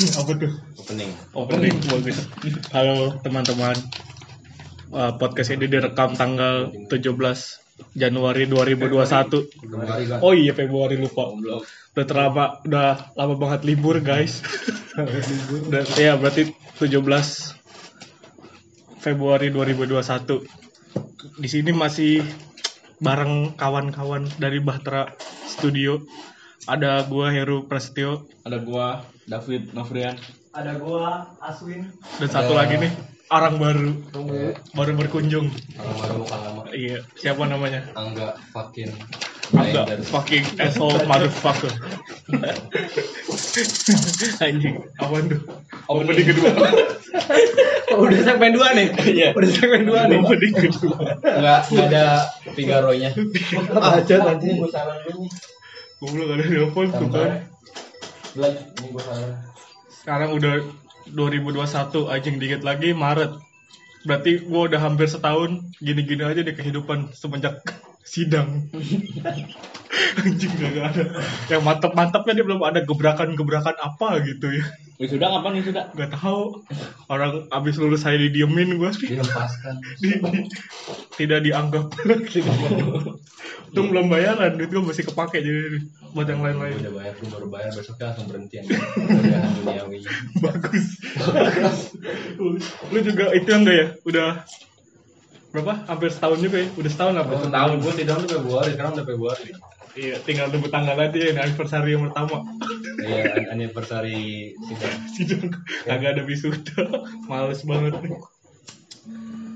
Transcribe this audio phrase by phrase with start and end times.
[0.00, 0.48] Apa tuh?
[0.80, 1.12] Opening.
[1.36, 2.24] Opening bagus.
[2.72, 3.76] Halo teman-teman.
[4.88, 7.20] Uh, podcast ini direkam tanggal 17
[7.92, 9.60] Januari 2021.
[9.60, 10.24] Februari kan.
[10.24, 11.28] Oh iya Februari lupa.
[11.36, 14.40] Udah terlama, udah lama banget libur guys.
[15.68, 16.48] udah, ya berarti
[16.80, 16.96] 17
[19.04, 21.44] Februari 2021.
[21.44, 22.24] Di sini masih
[23.04, 25.12] bareng kawan-kawan dari Bahtera
[25.44, 26.00] Studio.
[26.68, 30.16] Ada gua Heru Prasetyo Ada gua David Novrian.
[30.50, 31.88] Ada gua Aswin.
[32.18, 32.90] dan satu lagi nih
[33.30, 33.90] orang baru
[34.74, 35.46] baru berkunjung.
[35.78, 36.62] Orang baru muka lama.
[36.74, 37.86] Iya, siapa namanya?
[37.94, 38.90] Angga fucking
[39.54, 41.70] Angga fucking asshole motherfucker.
[44.44, 45.40] Anjing, awan tuh?
[45.86, 46.50] Opening kedua.
[47.90, 48.86] Oh, udah segmen 2 nih.
[49.02, 49.28] Iya.
[49.34, 50.18] Udah segmen 2 nih.
[50.22, 50.94] Opening kedua.
[51.26, 52.22] Enggak ada
[52.54, 53.10] Figaro-nya.
[53.82, 54.54] Aja nanti.
[54.54, 55.32] Gua salah dulu nih.
[56.00, 57.30] Goblok ada telepon tuh kan.
[58.32, 59.36] Belum, ini gua salah.
[59.92, 60.64] Sekarang udah
[61.12, 63.36] 2021 anjing dikit lagi Maret.
[64.08, 67.60] Berarti gua udah hampir setahun gini-gini aja di kehidupan semenjak
[68.12, 68.72] sidang.
[70.24, 71.04] anjing gak ada.
[71.52, 74.64] Yang mantep-mantepnya dia belum ada gebrakan-gebrakan apa gitu ya.
[74.96, 75.82] Wisuda kapan wisuda?
[75.92, 76.64] Gak tahu
[77.12, 79.80] orang abis lulus saya didiemin gue sih Dilepaskan.
[80.00, 80.48] Di- di-
[81.16, 81.92] tidak dianggap
[83.70, 85.78] itu belum bayaran duit gue masih kepake jadi
[86.10, 86.74] buat yang lain-lain.
[86.82, 88.62] udah bayar, gua baru bayar besoknya langsung berhenti ya.
[88.66, 89.98] Udah duniawi.
[90.42, 90.86] bagus.
[92.90, 93.86] Lu juga itu enggak ya?
[94.02, 94.28] Udah
[95.54, 95.86] berapa?
[95.86, 96.68] Hampir setahun juga ya?
[96.74, 97.32] Udah setahun apa?
[97.46, 99.50] Tahun gua sidang tuh Februari, sekarang udah Februari.
[99.98, 102.46] iya tinggal tunggu tanggal aja ya ini anniversary yang pertama.
[103.02, 104.94] Iya, an- anniversary sidang.
[105.14, 105.46] sidang.
[105.86, 108.14] Kagak ada wisuda males banget nih.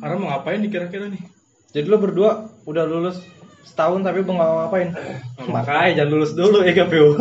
[0.02, 1.22] Ara mau ngapain nih kira-kira nih?
[1.74, 3.18] Jadi lu berdua udah lulus
[3.64, 4.88] setahun tapi belum ngapa-ngapain.
[5.54, 7.16] Makanya jangan lulus dulu ya KPU.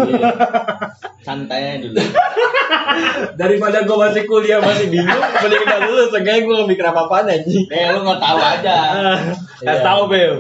[1.24, 1.98] Santai aja dulu.
[3.42, 7.66] Daripada gua masih kuliah masih bingung, mending kita lulus, seenggaknya gua gak mikir apa-apaan anjing.
[7.72, 8.78] Eh, lu gak tahu aja.
[9.66, 10.36] Kasih tahu Bel.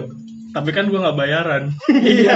[0.53, 1.73] Tapi kan gue nggak bayaran
[2.13, 2.35] Iya.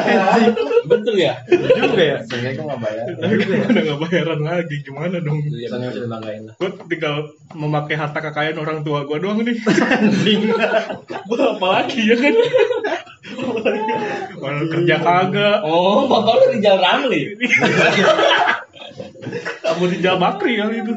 [0.83, 1.38] Betul ya?
[1.47, 2.17] Juga ya.
[2.23, 3.05] Seenggaknya gua gak bayar.
[3.13, 6.53] tapi kan gua udah nggak bayaran lagi gimana dong Iya, kan dibanggain lah.
[6.56, 7.16] gue tinggal
[7.53, 12.33] memakai harta kekayaan orang tua gue doang nih gue apa lagi ya kan
[14.38, 17.22] Orang kerja kagak Oh, bapak lu di Jalan Ramli.
[19.61, 20.94] kamu di Jalan Bakri kali itu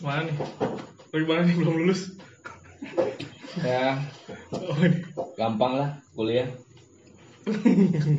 [0.00, 0.36] mana nih
[1.10, 2.00] Lu gimana nih belum lulus
[3.60, 4.00] Ya,
[5.36, 6.48] gampang lah kuliah.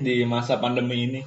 [0.05, 1.21] Di masa pandemi ini.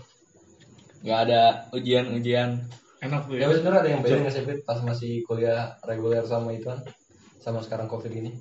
[1.03, 1.43] Gak ada
[1.75, 2.63] ujian-ujian.
[2.97, 6.49] enak tuh Ya ya bener ada yang beda nggak sih pas masih kuliah reguler sama
[6.57, 6.81] itu kan
[7.39, 8.33] sama sekarang covid ini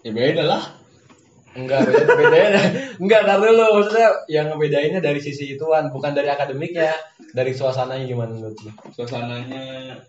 [0.00, 0.62] Ya beda lah.
[1.52, 2.62] enggak beda bedanya
[3.02, 6.96] enggak karena lu maksudnya yang ngebedainnya dari sisi ituan bukan dari akademiknya
[7.36, 10.00] dari suasananya gimana menurut lu Suasananya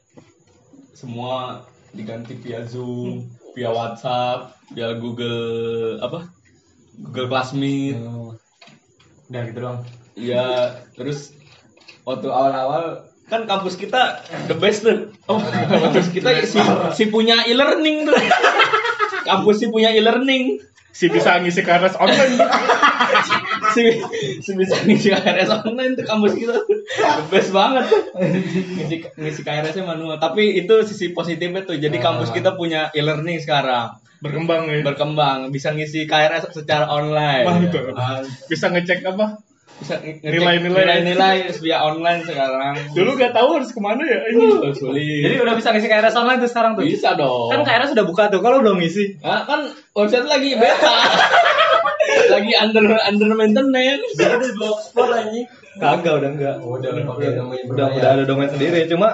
[0.96, 6.28] semua diganti via Zoom, via WhatsApp, via Google apa?
[6.98, 7.98] Google Classmeet.
[9.32, 9.80] udah gitu doang
[10.20, 11.32] Ya, terus
[12.04, 14.20] waktu awal-awal kan kampus kita
[14.52, 15.16] the best tuh.
[15.32, 16.60] Oh, kampus kita si,
[17.00, 18.20] si punya e-learning tuh.
[19.30, 20.60] kampus si punya e-learning.
[20.92, 22.36] si bisa ngisi KRS online
[23.72, 23.84] Si,
[24.44, 26.56] si bisa ngisi KRS online tuh kampus kita.
[26.62, 27.86] The best banget.
[28.20, 30.20] Ngisi, ngisi KRS-nya manual.
[30.20, 31.80] Tapi itu sisi positifnya tuh.
[31.80, 33.98] Jadi kampus kita punya e-learning sekarang.
[34.22, 37.42] berkembang ya Berkembang, bisa ngisi KRS secara online.
[37.42, 37.90] Mantap.
[37.98, 39.42] Ah, bisa ngecek apa
[39.82, 40.62] bisa Nilai-nilai.
[40.62, 42.76] nilai-nilai via online sekarang.
[42.94, 45.26] dulu gak tahu harus ke mana ya ini Uh, sulit.
[45.26, 46.84] Jadi udah bisa ngisi KRS online tuh sekarang tuh.
[46.84, 47.50] bisa dong.
[47.50, 49.18] Kan KRS sudah buka tuh, kalau belum ngisi.
[49.20, 50.94] Nah, kan website lagi beta.
[52.34, 54.14] lagi under under maintenance.
[54.14, 56.56] jadi blogspot anjing Kagak udah enggak.
[56.60, 57.96] Oh, udah pakai namanya udah berbayar.
[57.98, 59.10] udah ada domain sendiri cuma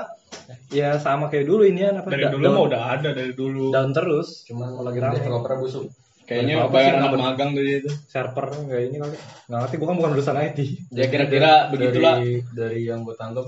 [0.68, 3.92] ya sama kayak dulu ini apa dari da- dulu mah udah ada dari dulu down
[3.92, 5.18] terus cuman Kalau lagi lagi rame.
[5.22, 5.86] developer busuk
[6.28, 7.92] Kayaknya bayar yang anak ber- magang tuh itu.
[8.06, 9.16] server nggak ini kali
[9.48, 10.60] nggak ngerti gua kan bukan urusan IT
[10.92, 12.20] Ya kira-kira begitulah.
[12.20, 13.48] dari, dari yang gue tangkap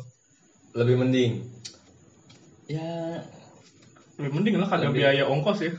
[0.74, 1.31] lebih mending
[2.66, 3.26] Ya,
[4.16, 5.02] lebih mending lah kagak Lebih.
[5.02, 5.72] biaya ongkos ya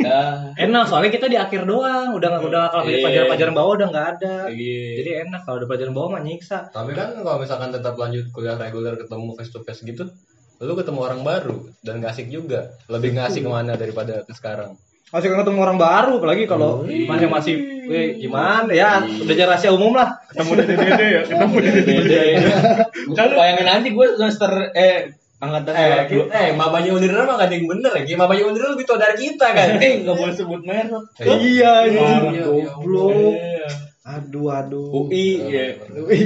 [0.00, 0.20] ya.
[0.56, 2.98] enak soalnya kita di akhir doang udah nggak udah kalau Iya.
[3.02, 4.78] pelajaran-pelajaran bawah udah nggak ada Lagi.
[4.96, 8.56] jadi enak kalau ada pelajaran bawah mah nyiksa Tapi kan kalau misalkan tetap lanjut kuliah
[8.56, 10.08] reguler ketemu face to face gitu,
[10.58, 12.74] lu ketemu orang baru dan gak asik juga.
[12.88, 14.74] Lebih gak asik ke mana daripada ke sekarang.
[15.08, 17.54] Masih ketemu orang baru apalagi kalau masih masih
[17.88, 22.22] eh, gimana ya udah jadi rahasia umum lah ketemu dede dede ya ketemu dede dede
[23.16, 27.54] Kan bayangin aja gue semester eh angkatan Eh, kita, eh, mabanya Unirel mah gak ada
[27.54, 28.02] yang bener ya.
[28.02, 29.68] Kayak Mabanya Unirel lebih tua dari kita kan.
[29.86, 30.98] Eh, nggak boleh sebut merek.
[31.38, 33.70] iya ini iya, goblok Iya.
[34.02, 35.46] aduh aduh UI, ya.
[35.46, 35.66] Iya.
[35.94, 36.20] UI,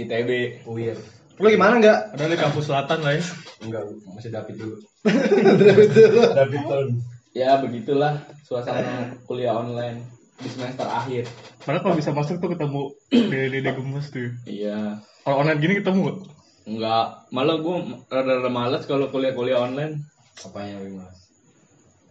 [0.00, 0.30] ITB.
[0.64, 0.96] Weird.
[1.36, 1.98] Lu gimana enggak?
[2.16, 3.24] Ada di kampus selatan lah ya.
[3.60, 3.82] Enggak,
[4.16, 4.76] masih David dulu.
[5.04, 6.24] Betul.
[6.40, 6.88] David turn.
[7.34, 10.06] Ya begitulah suasana kuliah online
[10.38, 11.26] di semester akhir.
[11.66, 12.82] Padahal kalau bisa masuk tuh ketemu
[13.30, 14.30] dede-dede gemes tuh.
[14.46, 15.02] Iya.
[15.26, 16.18] Kalau online gini ketemu gak?
[16.64, 17.76] Enggak, malah gue
[18.06, 20.06] rada-rada males kalau kuliah-kuliah online.
[20.46, 21.26] Apanya Wing Mas?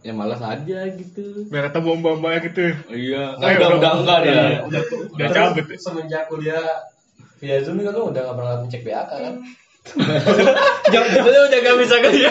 [0.04, 1.48] Ya malas aja gitu.
[1.48, 2.66] Biar ketemu mbak-mbak gitu.
[2.92, 4.42] Iya, Ayo, udah udah enggak dia.
[4.68, 5.64] Udah, udah cabut.
[5.80, 6.64] Semenjak kuliah
[7.40, 9.34] via Zoom kan lu udah gak pernah ngecek BAK kan?
[10.92, 12.30] Jangan lu udah gak bisa kerja.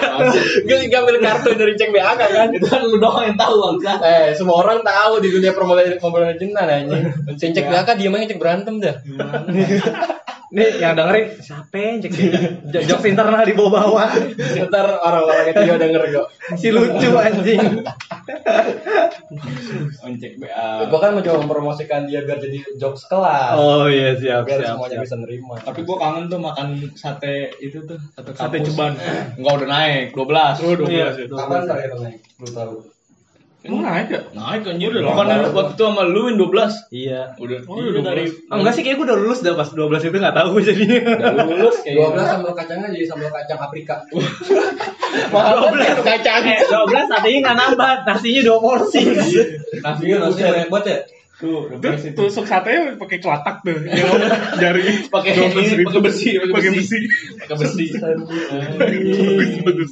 [0.66, 2.48] Gue ngambil kartu dari cek BAK kan.
[2.50, 4.02] Itu kan lu doang yang tahu bangsa.
[4.02, 7.04] Eh, semua orang tahu di dunia Mobile Mobile Legends anjing.
[7.38, 8.96] Cek cek BAK dia main cek berantem dah.
[10.54, 12.14] Nih yang dengerin siapa yang cek
[12.70, 14.06] J- jokes internal di bawah-bawah.
[14.64, 16.28] Ntar orang-orang itu juga denger kok.
[16.54, 17.82] Si lucu anjing.
[20.14, 20.68] Cek BA.
[20.88, 23.56] Gua kan mencoba mempromosikan dia biar jadi jokes kelas.
[23.56, 24.78] Oh iya siap biar siap.
[24.78, 25.04] semuanya siap.
[25.04, 25.56] bisa nerima.
[25.58, 28.94] Tapi gue kangen tuh makan sate itu tuh sate, Sate ceban.
[29.36, 30.62] Enggak udah naik 12.
[30.62, 31.08] Oh, 12 Iya.
[31.18, 31.26] ya.
[31.28, 32.18] Kapan terakhir naik?
[32.38, 32.74] Lu tahu?
[33.64, 34.20] Emang naik ya?
[34.36, 36.92] Naik anjir udah makan waktu itu sama lu Win 12.
[36.92, 37.20] Iya.
[37.40, 40.04] Udah Oh, iya, udah dari Oh, enggak sih kayak gue udah lulus dah pas 12
[40.04, 41.00] itu enggak tahu gue jadinya.
[41.32, 43.96] udah lulus kayak 12 sambal kacangnya jadi sambal kacang Afrika.
[45.32, 46.42] 12 kacang.
[46.44, 49.00] Eh, 12 tadinya enggak nambah, nasinya dua porsi.
[49.80, 51.00] Nasinya nasinya banyak banget ya?
[51.34, 52.16] tuh itu.
[52.16, 53.76] tusuk satenya pakai kelatak tuh.
[53.84, 54.32] Yang
[54.64, 55.88] jari Pakai 12 ini, ribu.
[55.92, 56.98] pakai besi, pakai pakai besi.
[57.04, 57.36] besi.
[57.36, 57.86] Pakai besi.
[58.80, 59.92] bagus bagus.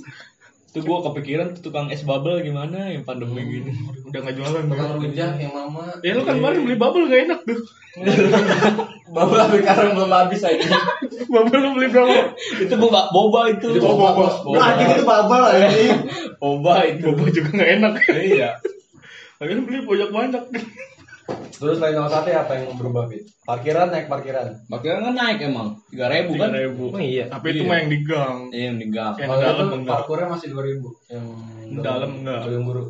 [0.71, 3.75] Tuh gua kepikiran tuh tukang es bubble gimana yang pandemi gini.
[4.07, 4.63] Udah nggak jualan.
[4.71, 6.00] Tukang rujak yang mama.
[6.00, 7.59] Ya lu kan kemarin beli bubble gak enak tuh.
[9.15, 10.63] Bapak sampai sekarang belum habis aja.
[11.31, 12.31] Bubble lu beli berapa?
[12.63, 13.68] itu boba boba itu.
[13.75, 14.35] Itu boba, bos.
[14.47, 16.00] Anjing itu babal anjing.
[16.39, 17.03] Boba itu.
[17.12, 17.94] Boba juga gak enak.
[18.07, 18.50] Iya.
[19.44, 20.44] Tapi lu beli banyak banyak.
[21.51, 23.23] Terus lain sama sate apa yang berubah, Fit?
[23.45, 24.47] Parkiran naik parkiran.
[24.65, 25.67] Makanya kan naik emang.
[25.93, 26.49] 3000 kan?
[26.51, 26.83] ribu.
[26.89, 27.25] Oh iya.
[27.29, 27.69] Tapi itu Iya.
[27.69, 28.37] mah yang di gang.
[28.49, 29.13] Iya yang di gang.
[29.17, 29.93] Yang Kalau dalam itu enggak.
[29.93, 31.25] parkurnya masih 2000 yang
[31.81, 32.39] Dalam enggak.
[32.49, 32.83] Gedung guru.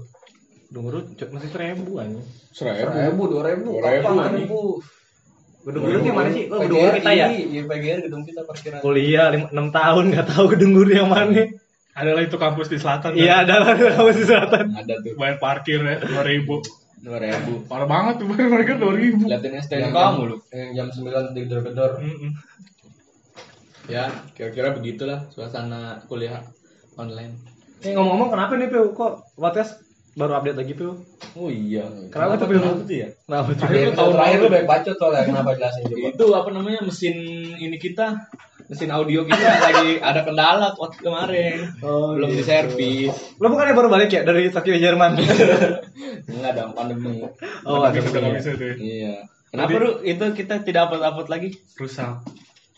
[0.72, 0.98] Dulu
[1.36, 2.26] masih seribu anjing.
[2.52, 4.40] Seribu, dua ribu, Seribu, kapan anjing.
[4.48, 4.62] ribu?
[5.62, 6.44] Gedung guru yang mana sih?
[6.48, 7.28] Oh, gedung guru kita ya?
[7.30, 8.80] Iya, PGR gedung kita parkiran.
[8.80, 11.44] Kuliah 6 tahun enggak tahu gedung guru yang mana.
[11.92, 13.20] Adalah itu kampus di selatan.
[13.20, 14.66] Iya, ada lah kamu di selatan.
[14.80, 15.12] Ada tuh.
[15.20, 16.81] Bayar parkir ya, 2000.
[17.02, 17.66] 2000.
[17.66, 19.26] Parah banget tuh bayar parkir 2000.
[19.26, 20.38] Liatin Yang kamu lu.
[20.54, 21.92] Yang jam 9 digedor-gedor.
[21.98, 22.32] Mm-mm.
[23.90, 26.46] Ya, kira-kira begitulah suasana kuliah
[26.96, 27.34] online.
[27.82, 28.94] Eh ngomong-ngomong kenapa nih Piu?
[28.94, 29.82] Kok podcast
[30.14, 31.02] baru update lagi Piu?
[31.34, 31.90] Oh iya.
[32.14, 32.62] Kenapa tuh, Bil?
[32.62, 33.10] Kenapa tuh ya?
[33.26, 33.66] Kenapa tuh?
[33.66, 35.84] Terakhir Tahun terakhir lu banyak bacot soalnya kenapa jelasin.
[35.90, 37.16] Itu apa namanya mesin
[37.58, 38.30] ini kita
[38.72, 41.76] mesin audio kita lagi ada kendala waktu kemarin.
[41.84, 43.12] Oh, Belum diservis.
[43.36, 45.20] Lo bukannya baru balik ya dari Tokyo Jerman?
[46.32, 47.28] Enggak dong pandemi.
[47.68, 48.72] oh, ada bisa tuh.
[48.72, 48.76] ya.
[48.80, 49.16] Iya.
[49.52, 51.60] Kenapa lu itu kita tidak upload-upload lagi?
[51.76, 52.24] Rusak.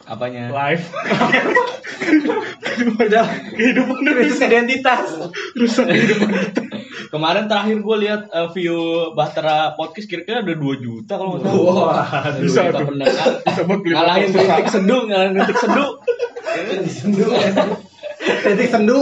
[0.10, 0.50] Apanya?
[0.50, 0.90] Live.
[2.98, 5.06] Udah Kehidupan krisis identitas.
[5.54, 6.30] rusak kehidupan.
[7.14, 8.80] Kemarin terakhir gue lihat eh, view
[9.14, 11.62] Bahtera podcast kira-kira ada 2 juta kalau nggak salah.
[11.62, 12.88] Wah, Ada 2 bisa juta tuh.
[12.90, 13.28] pendengar.
[13.46, 15.92] Bisa buat beli Ngalahin titik seduh, ngalahin titik seduh.
[16.90, 17.26] sendu.
[18.24, 19.00] Titik sendu.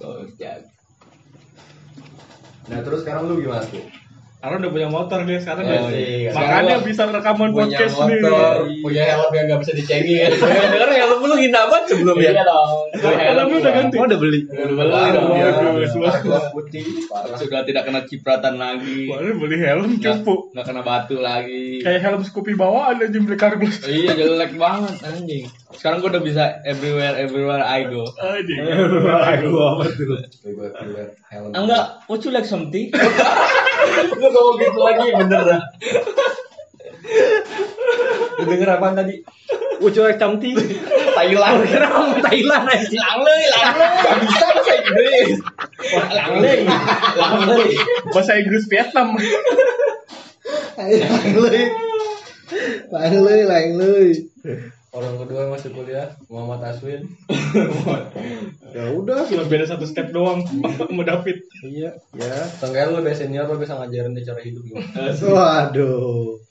[0.00, 0.58] Kocak.
[2.64, 3.84] Nah, terus sekarang lu gimana tuh?
[4.44, 5.80] Karena udah punya motor dia sekarang Oh, ya.
[5.88, 6.28] iya.
[6.28, 8.20] Makanya Sekarang bisa rekaman Punya podcast nih.
[8.20, 8.54] motor,
[8.84, 10.30] punya helm yang gak bisa dicengin.
[10.36, 12.30] Dengar helm lu hina banget sebelumnya.
[12.30, 12.70] Iya dong.
[13.00, 13.96] Helmnya udah ganti.
[13.96, 14.40] Oh, udah beli.
[14.44, 15.20] Udah beli Baru.
[15.32, 15.90] Bagus.
[15.96, 16.84] Warna putih.
[17.34, 19.08] Sudah tidak kena cipratan lagi.
[19.08, 20.34] Kemarin beli helm cupu.
[20.52, 21.80] nggak kena batu lagi.
[21.80, 23.80] Kayak helm Scoopy bawaan aja beli karbus.
[23.82, 25.48] Iya jelek banget anjing.
[25.72, 28.04] Sekarang gue udah bisa everywhere everywhere I go.
[28.14, 28.60] Anjing.
[28.60, 30.20] Aduh, apa tuh?
[30.44, 31.50] Ribet-ribet helm.
[31.50, 32.92] Enggak, would you like something?
[34.18, 35.62] Lu ngomong gitu lagi bener dah.
[38.40, 39.20] Lu denger apaan tadi?
[39.82, 40.54] Ucuek camti.
[41.14, 41.66] Thailand.
[41.66, 42.88] Kira ngomong Thailand aja.
[42.90, 44.02] Lang leuy, lang leuy.
[44.02, 45.38] Gak bisa bahasa Inggris.
[46.14, 46.60] Lang leuy.
[47.18, 47.70] Lang leuy.
[48.10, 49.08] Bahasa Inggris Vietnam.
[52.98, 54.10] Leuy, lain leuy.
[54.94, 57.02] Orang kedua yang masih kuliah, Muhammad Aswin.
[58.74, 59.22] Ya udah.
[59.30, 60.42] Cuma beda satu step doang
[60.82, 61.46] sama David.
[61.62, 62.34] Iya, ya.
[62.58, 65.14] Seenggaknya lu lebih senior, lu bisa ngajarin dia cara hidup gimana.
[65.38, 66.42] Waduh.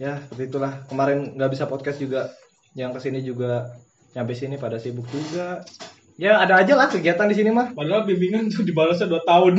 [0.00, 0.88] Ya, seperti itulah.
[0.88, 2.32] Kemarin nggak bisa podcast juga.
[2.72, 3.76] Yang ke sini juga
[4.16, 5.60] nyampe sini pada sibuk juga.
[6.16, 7.76] Ya ada aja lah kegiatan di sini mah.
[7.76, 9.52] Padahal bimbingan tuh dibalasnya 2 tahun.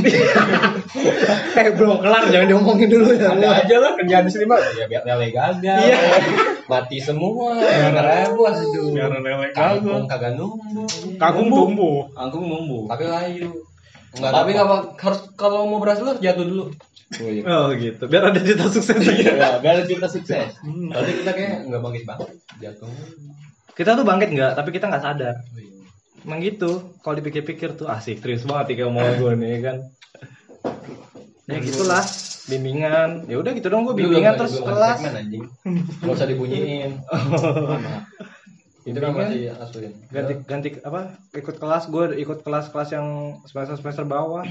[1.53, 3.29] Eh belum kelar, jangan diomongin dulu ya.
[3.29, 4.57] Ada aja lah kerjaan di sini mah.
[4.73, 5.61] Ya biar gagal.
[5.61, 6.54] Iya.
[6.65, 7.61] Mati semua.
[7.61, 8.89] Ribu aduh.
[8.93, 10.05] Biar lele gagal.
[10.09, 10.87] kagak numbuh.
[11.21, 12.09] Kagum tumbuh.
[12.17, 12.89] Angkung numbuh.
[12.89, 13.51] Tapi layu.
[14.15, 16.65] Enggak, tapi nggak apa- harus kalau mau berhasil harus jatuh dulu.
[17.21, 17.43] Oh, iya.
[17.45, 18.03] Oh gitu.
[18.09, 19.27] Biar ada cerita sukses lagi.
[19.29, 20.55] Ya, biar kita sukses.
[20.63, 22.89] Tapi kita kayak nggak bangkit banget jatuh.
[23.75, 25.35] kita tuh bangkit nggak, tapi kita nggak sadar.
[26.23, 26.95] Emang gitu.
[27.03, 29.77] Kalau dipikir-pikir tuh asik, serius banget kayak omongan gue nih kan.
[31.45, 32.01] Ya gitulah,
[32.49, 33.29] bimbingan.
[33.29, 34.97] Ya udah gitu dong gue bimbingan terus kelas.
[34.97, 35.43] segmen, anjing.
[36.01, 36.91] Gak usah dibunyiin.
[38.85, 39.93] Itu kan masih asuhin.
[40.09, 41.89] ganti ganti apa ikut kelas.
[41.89, 44.45] Gue ikut kelas-kelas yang semester semester bawah.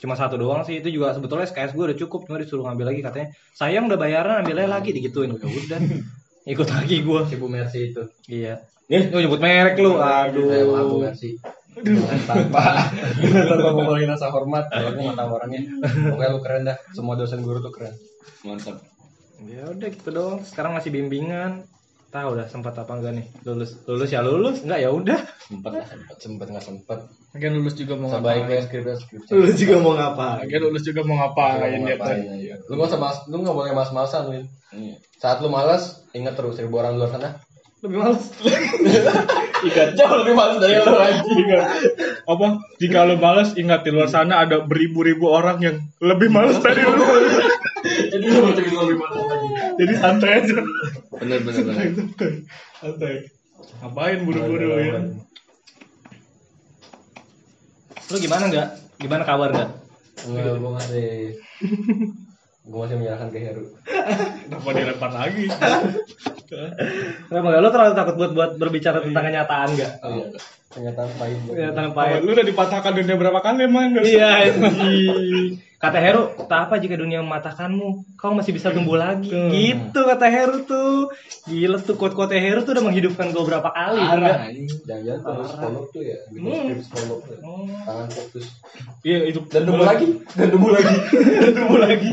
[0.00, 2.24] Cuma satu doang sih itu juga sebetulnya SKS gue udah cukup.
[2.24, 4.96] Cuma disuruh ngambil lagi katanya sayang udah bayaran ambilnya lagi.
[4.96, 5.36] Digituin.
[5.36, 5.80] Ya udah.
[6.56, 8.02] Ikut lagi gue Si Bu Mercy itu.
[8.24, 8.64] iya.
[8.88, 10.00] Eh lu nyebut merek lu.
[10.00, 11.04] Eh, maaf Bu
[11.72, 12.02] aduh.
[12.24, 12.90] Tanpa
[13.22, 15.60] tanpa ngomongin rasa hormat, kalau aku nggak tahu orangnya.
[16.10, 16.76] Pokoknya lu keren dah.
[16.90, 17.94] Semua dosen guru tuh keren.
[18.42, 18.80] Mantap.
[19.40, 21.64] ya udah gitu dong sekarang masih bimbingan
[22.10, 25.16] tahu udah sempat apa enggak nih lulus lulus ya lulus enggak ya udah
[25.48, 26.98] Sempet lah, sempet, sempet nggak sempet.
[27.32, 28.64] Lagian lulus juga mau Sebaiknya ngapain.
[28.68, 29.30] skripnya skripsi.
[29.32, 32.54] lulus juga mau ngapain Lagian lulus juga mau ngapain dia aja.
[32.68, 34.44] Lu nggak usah mas, lu nggak boleh mas-masan, Win.
[34.70, 34.96] Iya.
[35.16, 37.40] Saat lu malas, ingat terus seribu orang luar sana.
[37.80, 38.24] lebih males
[39.60, 41.36] Ikan jauh lebih males dari lo anjing.
[41.44, 41.62] Ingat.
[42.24, 42.46] Apa?
[42.80, 46.96] Jika lo males, ingat di luar sana ada beribu-ribu orang yang lebih males dari lo.
[47.84, 49.48] Jadi lu bisa lebih malas lagi.
[49.80, 50.56] Jadi santai aja.
[51.20, 51.74] Bener bener bener.
[51.92, 52.28] Santai.
[52.80, 53.14] Santai.
[53.80, 55.00] Ngapain buru-buru ya?
[58.10, 59.70] lu gimana enggak gimana kabar enggak
[60.20, 61.38] Enggak, gua masih
[62.62, 63.64] gua masih menyerahkan ke Heru.
[64.46, 65.44] Kenapa dilempar lagi?
[67.28, 67.62] Kenapa enggak?
[67.62, 69.92] Lo terlalu takut buat buat berbicara tentang kenyataan enggak?
[70.02, 70.26] Oh, iya.
[70.70, 71.38] Kenyataan pahit.
[71.42, 72.20] buat Kenyataan Oh, pahit.
[72.22, 73.90] lu udah dipatahkan dunia berapa kali emang?
[73.98, 75.58] Iya, anjing.
[75.80, 79.32] Kata Heru, tak apa jika dunia mematahkanmu, kau masih bisa tumbuh lagi.
[79.32, 79.48] Hmm.
[79.48, 81.08] Gitu kata Heru tuh.
[81.48, 83.96] Gila tuh quote-quote Heru tuh udah menghidupkan gue berapa kali.
[83.96, 84.52] Parah.
[84.84, 86.84] Jangan-jangan terus follow tuh ya, bikin Hmm.
[86.84, 87.32] follow tuh.
[87.32, 87.40] ya.
[87.48, 87.64] Oh.
[87.64, 88.44] Tangan fokus.
[89.00, 89.40] Iya itu.
[89.48, 90.06] Dan tumbuh lagi,
[90.36, 90.96] dan tumbuh lagi.
[91.48, 92.10] Dan tumbuh lagi.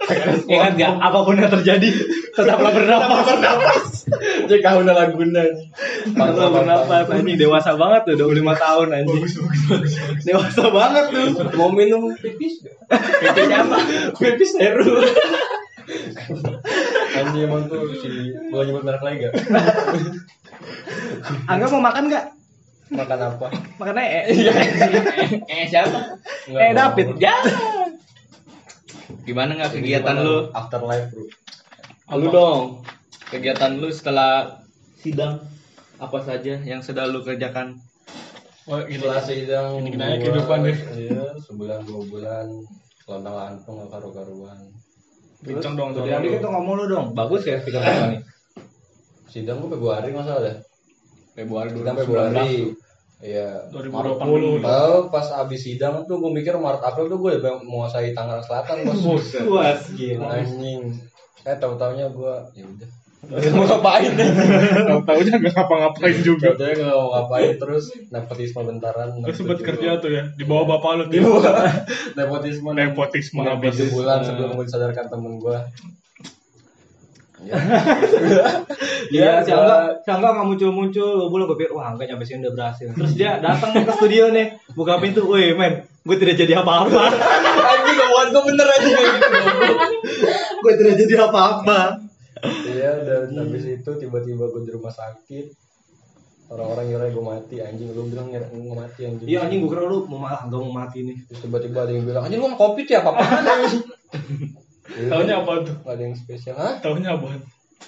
[0.50, 1.90] Ingat gak, apa pun yang terjadi,
[2.34, 4.03] tetaplah bernapas.
[4.50, 5.44] Jika udah laguna.
[6.04, 7.36] Tetaplah bernapas, anjing.
[7.40, 9.24] Dewasa banget tuh, 25 tahun anjing.
[10.22, 11.26] Dewasa banget tuh.
[11.56, 12.76] Mau minum pipis gak?
[12.92, 13.76] Pipis apa?
[14.20, 15.00] Pipis Heru.
[17.14, 18.08] Anjing emang tuh si
[18.48, 19.34] boleh nyebut merek lagi gak?
[21.50, 22.26] Angga mau makan gak?
[22.92, 23.46] Makan apa?
[23.80, 24.20] Makan ee.
[25.52, 26.20] Eh siapa?
[26.46, 26.76] Enggak, Eh mau.
[26.76, 27.34] David, ya.
[29.24, 30.28] Gimana nggak Ini kegiatan gimana?
[30.28, 30.36] lu?
[30.52, 31.24] Afterlife bro.
[32.20, 32.84] Lu dong.
[33.28, 34.60] Kegiatan lu setelah
[34.96, 35.40] sidang
[35.96, 37.78] apa saja yang sudah lu kerjakan?
[38.64, 39.00] Oh, gini.
[39.00, 40.78] Setelah sidang aja gua- kehidupan deh.
[40.96, 42.46] Iya, sebulan dua bulan
[43.04, 44.58] lontang lantung gak karu-karuan.
[45.44, 46.08] Bincang dong tuh.
[46.08, 47.06] Yang dikit tuh ngomong lu dong.
[47.12, 48.20] Bagus ya speaker kita nih.
[49.28, 50.56] Sidang gua Februari masa dah.
[51.36, 52.00] Februari Sidang 2019.
[52.00, 52.56] Februari.
[53.24, 53.48] Iya.
[53.68, 54.60] 2080.
[54.60, 58.84] Tahu pas abis sidang tuh gue mikir Maret April tuh gue udah menguasai Tangerang Selatan
[58.84, 59.32] bos.
[59.32, 60.28] Puas gila.
[60.30, 60.92] Anjing.
[61.44, 62.90] Eh tahu taunya gue ya udah.
[63.30, 64.28] Mau ngapain nih?
[64.84, 66.52] Tahu-taunya nggak ngapa-ngapain juga.
[66.52, 69.08] Tahu taunya nggak ngapain terus nepotisme bentaran.
[69.16, 71.40] Lu sempet kerja tuh ya di bawah bapak lu Di tuh.
[71.40, 71.64] bawah
[72.14, 72.70] nepotisme.
[72.72, 75.56] Nepotisme Habis sebulan sebelum gue disadarkan temen gue.
[79.12, 82.24] Iya, si gua- Angga, si Angga nggak muncul-muncul, gue bilang gue pikir, wah Angga nyampe
[82.24, 82.88] sini udah berhasil.
[82.96, 87.04] Terus dia datang ke studio nih, buka pintu, woi men, gue tidak jadi apa-apa.
[87.04, 87.96] Anjing
[88.32, 88.88] gue bener aja
[90.64, 92.00] gue tidak jadi apa-apa.
[92.44, 95.46] Iya dan habis itu tiba-tiba gue di rumah sakit.
[96.52, 99.26] Orang-orang ngira gue mati anjing lu bilang ngira gue mati anjing.
[99.26, 101.16] Iya anjing gue kira lu mau malah Angga mau mati nih.
[101.28, 103.00] Terus tiba-tiba ada yang bilang anjing lu mah covid ya.
[104.94, 105.74] Iya, Taunya apa tuh?
[105.80, 106.54] Nggak ada yang spesial.
[106.60, 106.72] Hah?
[106.84, 107.40] Taunya apa?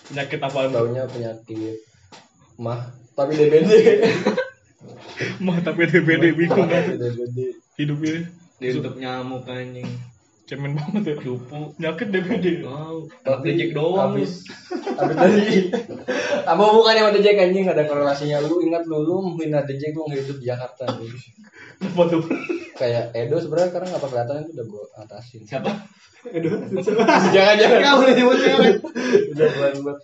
[0.08, 0.74] Penyakit apa tuh?
[0.74, 1.76] Taunya penyakit
[2.56, 2.80] mah
[3.12, 3.72] tapi DBD.
[5.44, 7.56] Mah tapi DBD bingung kan DBD.
[7.80, 8.28] hidup ini.
[8.60, 9.88] Ditutup nyamuk anjing.
[10.46, 11.16] Cemen banget ya.
[11.18, 11.74] Cupu.
[11.74, 12.46] Penyakit DBD.
[12.62, 13.02] Wow.
[13.20, 14.14] Tapi Reject doang.
[14.14, 14.22] lu.
[14.22, 14.32] Habis
[14.94, 15.46] habis dari
[16.46, 20.22] apa bukannya sama Dejek anjing ada korelasinya lu ingat lu lu menghina Dejek lu nggak
[20.22, 21.12] hidup di Jakarta anjing.
[21.82, 22.22] Apa tuh?
[22.76, 25.70] kayak Edo sebenarnya sekarang nggak apa kelihatan itu udah gue atasin Siapa?
[26.28, 26.60] Aduh,
[27.32, 28.38] jangan jangan Kamu udah nyebut
[29.32, 29.98] udah bulan buat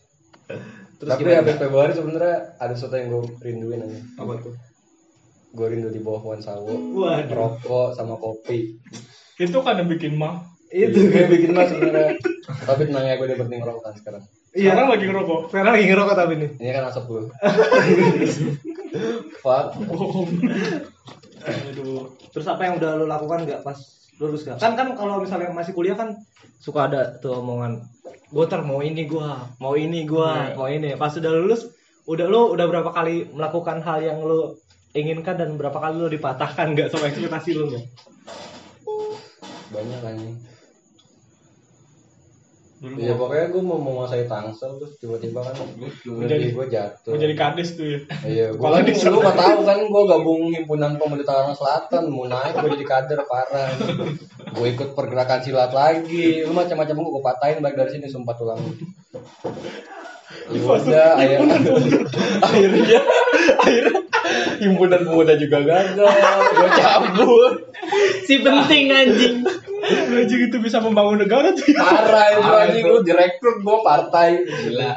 [0.96, 4.56] Terus tapi habis Februari sebenarnya ada sesuatu yang gue rinduin aja Apa tuh?
[5.52, 6.72] gue rindu di bawah pohon sawo
[7.28, 8.80] rokok sama kopi
[9.42, 10.46] Itu kan yang bikin mah.
[10.72, 12.16] itu yang bikin mas sebenarnya
[12.64, 14.22] tapi tenang ya gue udah berhenti ngerokok kan sekarang
[14.52, 14.72] Iya.
[14.72, 15.40] Sekarang lagi ngerokok.
[15.48, 16.50] Sekarang lagi ngerokok tapi nih.
[16.60, 17.20] ini kan asap gue
[19.42, 20.28] fuck Bohong.
[21.42, 22.08] Aduh.
[22.32, 23.76] Terus apa yang udah lo lakukan nggak pas
[24.16, 24.56] lulus nggak?
[24.60, 26.16] Kan kan kalau misalnya masih kuliah kan
[26.56, 27.84] suka ada tuh omongan
[28.32, 30.56] gue ntar mau ini gua, mau ini gua, Iya.
[30.56, 30.96] mau ini.
[30.96, 31.68] Pas udah lulus,
[32.08, 34.56] udah lo udah berapa kali melakukan hal yang lo
[34.96, 37.84] inginkan dan berapa kali lo dipatahkan nggak sama ekspektasi lo nggak?
[39.72, 40.36] Banyak anjing
[42.82, 45.54] Dulu mau, pokoknya gue mau menguasai tangsel terus tiba-tiba kan
[46.26, 47.14] jadi- gue jatuh.
[47.14, 47.98] mau jadi kades tuh ya.
[48.26, 49.06] Iya, gue kan desa.
[49.06, 53.22] lu gak tahu kan gue gabung himpunan pemuda Tangerang Selatan mau naik gue jadi kader
[53.22, 53.70] parah.
[54.50, 58.58] gue ikut pergerakan silat lagi, lu macam-macam gue patahin balik dari sini sumpah tulang.
[60.50, 61.54] Ya udah, akhirnya,
[62.50, 63.00] akhirnya,
[63.62, 64.00] akhirnya
[64.58, 66.10] himpunan pemuda juga gagal,
[66.50, 67.54] gue cabut.
[68.26, 69.36] Si penting anjing.
[70.12, 71.66] Anjing itu bisa membangun negara tuh.
[71.74, 72.92] Parah itu anjing itu.
[72.94, 74.28] lu direkrut gue partai.
[74.46, 74.92] Gila.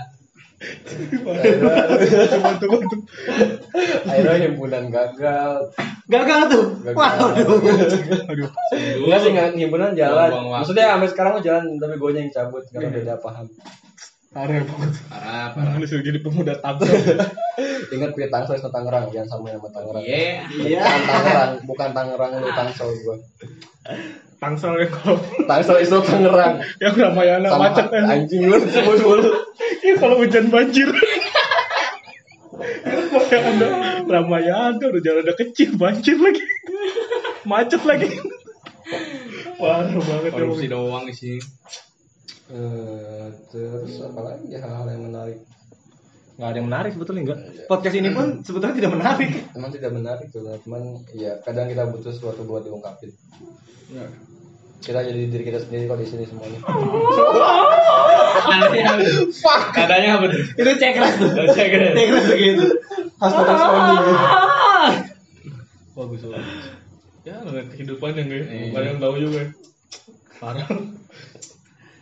[4.06, 5.74] Akhirnya, himpunan gagal.
[6.08, 6.65] Gagal tuh.
[6.86, 6.96] Gagal.
[6.96, 7.60] Waduh.
[8.30, 8.50] Aduh.
[9.04, 10.30] Enggak sih nggak himpunan jalan.
[10.32, 13.46] Maksudnya sampai sekarang mah jalan tapi gue yang cabut karena beda paham.
[14.36, 14.92] Parah banget.
[15.08, 15.72] Parah, parah.
[15.72, 16.92] Parah lu suruh jadi pemuda tangsel.
[17.96, 20.04] Ingat pilih Tangsel sama Tangerang, jangan sama sama Tangerang.
[20.04, 20.84] Iya.
[20.84, 23.15] Bukan Tangerang, bukan Tangerang lu Tangsel gue.
[24.36, 26.54] Tangsel yang kalau Tangsel itu Tangerang.
[26.84, 28.04] yang Ramayana Sama macet kan.
[28.12, 29.32] anjing lu sebut dulu.
[29.88, 30.89] Iya kalau hujan banjir.
[33.15, 33.68] Ramayana,
[34.04, 36.44] Ramayana udah jalan udah kecil banjir lagi.
[37.48, 38.12] Macet lagi.
[39.56, 41.39] Parah banget Korupsi doang sih.
[42.46, 45.42] Eh, terus apa lagi ya hal-hal yang menarik?
[46.38, 47.40] Nggak ada yang menarik sebetulnya enggak.
[47.66, 49.32] Podcast ini pun sebetulnya tidak menarik.
[49.58, 50.82] Emang tidak menarik tuh, cuman
[51.18, 53.10] ya kadang kita butuh sesuatu buat diungkapin.
[54.78, 56.60] Kita jadi diri kita sendiri kok di sini semuanya.
[58.46, 59.34] Apa tuh?
[59.74, 60.42] Nadanya apa tuh?
[60.54, 61.30] Itu cek keras tuh.
[61.50, 62.66] Cek keras begitu.
[63.18, 64.14] Hashtag Sony gitu.
[65.96, 66.46] Bagus bagus.
[67.25, 68.70] Ya, ngeliat kehidupan yang gue, Iya.
[68.78, 69.50] ada yang tahu juga.
[70.38, 70.68] Parah.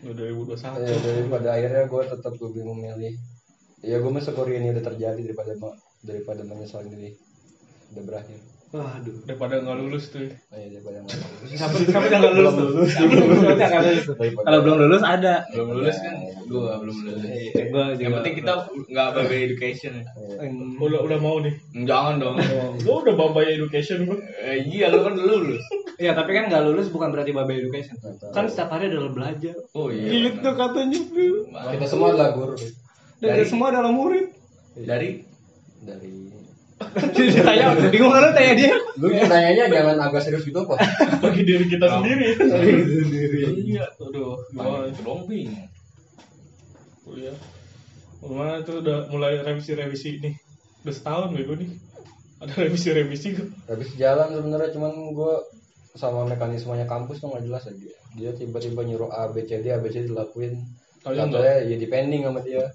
[0.04, 0.84] Udah 2021.
[0.84, 3.14] Ya, jadi pada akhirnya gue tetap lebih memilih.
[3.84, 5.54] Ya gue mensyukuri ini udah terjadi daripada
[6.04, 7.16] daripada menyesal ini
[7.96, 8.40] udah berakhir.
[8.74, 9.16] Waduh.
[9.30, 10.34] Daripada nggak lulus tuh.
[10.50, 11.50] Oh, iya, daripada nggak lulus.
[11.62, 12.92] Sampai sampai yang nggak lulus nggak lulus
[14.34, 15.36] Kalau belum lulus ada.
[15.54, 16.16] Belum lulus kan?
[16.50, 17.22] Gua belum lulus.
[17.54, 18.02] Eh, gua juga.
[18.02, 18.54] Yang penting kita
[18.90, 20.04] nggak babay education ya.
[20.42, 20.82] Hmm.
[20.82, 21.54] Udah udah mau nih.
[21.86, 22.36] Jangan dong.
[22.82, 24.18] Gue udah babay education gue.
[24.42, 25.62] Eh, iya lu kan lulus.
[26.02, 27.94] Iya, tapi kan nggak lulus bukan berarti babai education.
[28.34, 29.54] Kan setiap hari adalah belajar.
[29.78, 30.10] Oh iya.
[30.10, 31.00] Gitu katanya.
[31.78, 32.58] kita semua adalah guru
[33.22, 34.34] Dan Dari- semua adalah murid.
[34.74, 35.22] Dari
[35.86, 36.23] dari
[37.46, 38.76] Tanya, bingung kan lu tanya dia.
[39.00, 40.78] lu nanyanya jangan agak serius gitu apa
[41.20, 42.02] Bagi diri kita Oh.
[42.02, 42.28] sendiri.
[43.64, 43.86] Iya.
[44.00, 45.50] Aduh, gimana itu dong bing.
[47.04, 47.36] kuliah.
[48.20, 50.34] Gimana tuh udah mulai revisi-revisi nih.
[50.84, 51.70] Udah setahun gue nih.
[52.40, 53.48] Ada revisi-revisi gue.
[53.68, 55.34] habis jalan sebenarnya cuman gue
[55.94, 59.78] sama mekanismenya kampus tuh nggak jelas aja dia tiba-tiba nyuruh A B C D A
[59.78, 60.58] B C D dilakuin
[61.06, 62.66] katanya ya depending sama dia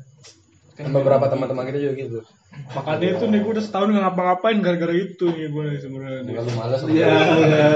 [0.78, 2.20] kan beberapa teman-teman kita juga gitu
[2.68, 6.20] Makanya itu nih gue udah setahun gak ngapa-ngapain gara-gara itu nih gue nih sebenarnya.
[6.20, 6.30] nih.
[6.30, 7.08] bukan lu males Iya,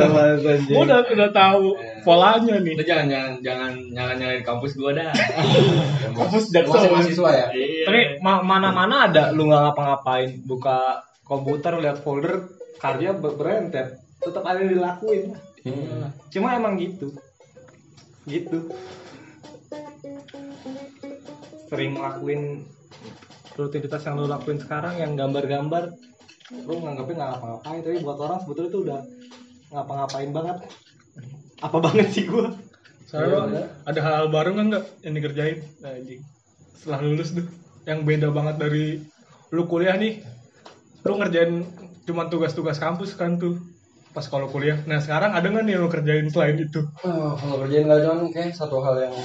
[0.07, 0.69] mas anjing.
[0.69, 1.65] Gue udah udah tahu
[2.03, 2.75] polanya nih.
[2.77, 5.13] Lu jangan jangan jangan nyalain nyalain kampus gua dah.
[6.13, 6.91] Kampus masih jaksel.
[6.91, 7.85] mahasiswa ya Iya.
[7.89, 10.79] Tapi ma- mana-mana ada lu nggak ngapa-ngapain, buka
[11.23, 15.33] komputer lihat folder karya ber- berentet, tetap ada yang dilakuin.
[15.63, 16.13] Hmm.
[16.29, 17.09] Cuma emang gitu.
[18.25, 18.69] Gitu.
[21.67, 22.67] Sering ngelakuin
[23.59, 25.93] rutinitas yang lu lakuin sekarang yang gambar-gambar
[26.53, 29.01] lu nganggapnya nggak ngapa-ngapain tapi buat orang sebetulnya itu udah
[29.73, 30.57] ngapa-ngapain banget
[31.63, 32.51] apa banget sih gua
[33.13, 35.59] Soalnya ada hal-hal baru kan nggak yang dikerjain?
[35.85, 36.25] Nah, anjing.
[36.73, 37.45] Setelah lulus tuh,
[37.85, 39.05] yang beda banget dari
[39.53, 40.25] lu kuliah nih,
[41.05, 41.61] lu ngerjain
[42.09, 43.61] cuma tugas-tugas kampus kan tuh
[44.17, 44.81] pas kalau kuliah.
[44.89, 46.81] Nah sekarang ada nggak nih yang lu kerjain selain itu?
[47.05, 49.17] Oh, kalau kerjain nggak cuman kayak satu hal yang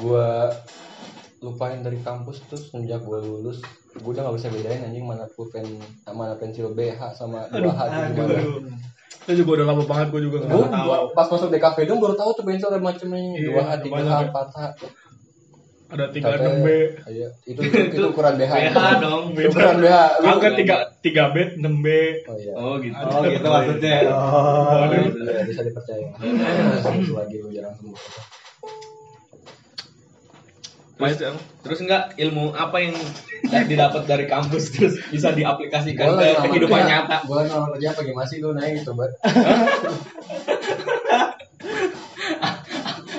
[0.00, 0.48] gua
[1.42, 3.58] lupain dari kampus tuh semenjak gua lulus
[3.98, 5.66] gua udah nggak bisa bedain anjing mana pulpen
[6.06, 8.38] mana pensil BH sama 2H itu gimana
[9.22, 10.86] Itu juga udah lama banget gue juga Gua nggak tahu.
[10.86, 14.10] gua pas masuk DKV dong baru tahu tuh pensil ada macamnya Iya, 2H, 3H, banyak
[14.10, 14.30] ya.
[14.30, 14.58] 4H.
[15.92, 16.68] Ada tiga enam B,
[17.04, 18.52] Iya, itu itu, itu ukuran BH.
[18.72, 19.22] BH dong.
[19.36, 19.96] Itu ukuran BH.
[20.24, 21.86] Angka tiga tiga B, enam B.
[22.24, 22.52] Oh iya.
[22.56, 22.96] Oh gitu.
[22.96, 26.06] oh gitu maksudnya oh Iya, bisa dipercaya.
[27.04, 27.98] Selagi lu jarang sembuh.
[30.92, 31.18] Terus,
[31.64, 32.94] terus enggak ilmu apa yang
[33.66, 37.16] didapat dari kampus terus bisa diaplikasikan ke kehidupan ngelamar nyata.
[37.26, 39.10] lagi ngelamar kerja apa gimana sih lu gitu, Bat?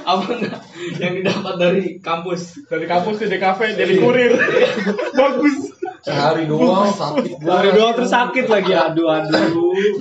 [0.03, 0.61] Apa enggak
[0.99, 2.59] yang didapat dari kampus?
[2.67, 4.31] Dari kampus ke DKV jadi kurir.
[5.19, 5.73] Bagus.
[6.03, 7.63] Sehari doang sakit gua.
[7.63, 9.39] Hari doang terus sakit lagi aduh aduh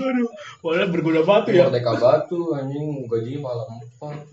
[0.02, 1.70] Aduh, padahal berguna batu ya.
[1.70, 4.26] Merdeka Batu anjing gaji malah empat.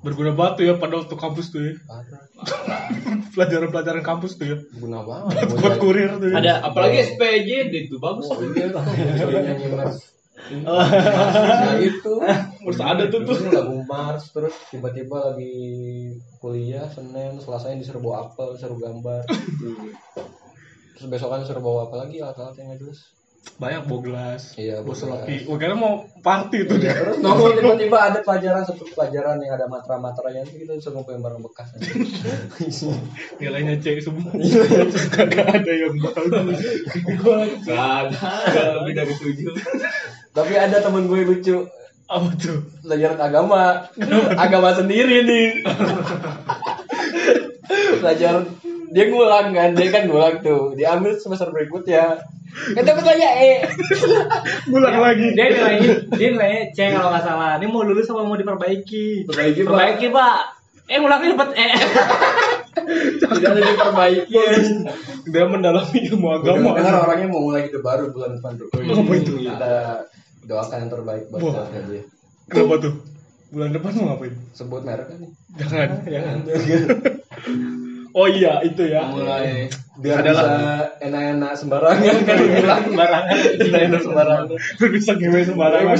[0.00, 1.72] Berguna banget tuh ya pada waktu kampus tuh ya.
[3.36, 4.56] Pelajaran-pelajaran kampus tuh ya.
[4.80, 5.44] Guna banget.
[5.60, 6.40] Buat kurir tuh ya.
[6.40, 8.28] Ada Apalagi SPJD itu bagus.
[8.32, 8.72] Oh iya.
[10.50, 12.14] Nah itu.
[12.24, 13.36] Harus ada tuh tuh.
[13.52, 15.52] Lagu Mars terus tiba-tiba lagi
[16.40, 19.28] kuliah Senin Selasanya bawa apel, disuruh gambar.
[20.96, 23.19] Terus besokan bawa apa lagi alat-alat yang nggak jelas.
[23.60, 24.42] Banyak bawa gelas.
[24.56, 25.44] Iya, seloki.
[25.44, 26.96] Gua kira mau party tuh dia.
[26.96, 31.40] Terus nongol tiba-tiba ada pelajaran satu pelajaran yang ada matra-matranya itu kita bisa ngumpulin barang
[31.44, 31.68] bekas.
[33.40, 34.32] Nilainya C semua.
[35.16, 36.60] Kagak ada yang bagus.
[37.68, 39.52] Kagak lebih dari tujuh.
[40.30, 41.66] Tapi ada temen gue lucu
[42.10, 42.66] Apa tuh?
[42.82, 43.86] pelajaran agama
[44.34, 45.62] agama sendiri nih
[48.02, 48.50] pelajaran
[48.90, 52.18] dia ngulang kan dia kan ngulang tuh diambil semester berikutnya
[52.50, 53.58] kita tanya eh
[54.66, 55.26] Ngulang lagi.
[55.32, 57.52] Dia nilainya, dia nilainya C kalau nggak salah.
[57.56, 59.24] Ini mau lulus apa mau diperbaiki?
[59.24, 59.70] Perbaiki, Pak.
[59.70, 60.40] Perbaiki, Pak.
[60.86, 61.66] Eh, ngulangnya dapat E.
[63.30, 64.42] tidak ada diperbaiki
[65.26, 66.74] Dia mendalami ilmu agama.
[66.74, 69.32] dengar orangnya mau mulai hidup baru bulan depan tuh Apa itu?
[69.38, 69.72] kita
[70.42, 71.52] doakan yang terbaik buat Wah.
[71.62, 72.02] keluarga dia
[72.48, 72.94] Kenapa tuh?
[73.50, 74.34] Bulan depan mau ngapain?
[74.50, 76.36] sebut merek kan nih Jangan, jangan.
[78.12, 79.06] Oh iya, itu ya.
[79.06, 79.70] Mulai
[80.00, 80.72] biar Adalah- bisa
[81.04, 82.16] enak-enak sembarangan.
[82.24, 83.36] Kan bilang Sembarangan.
[83.60, 84.46] enak-enak sembarangan.
[84.90, 85.96] bisa ngewe sembarangan.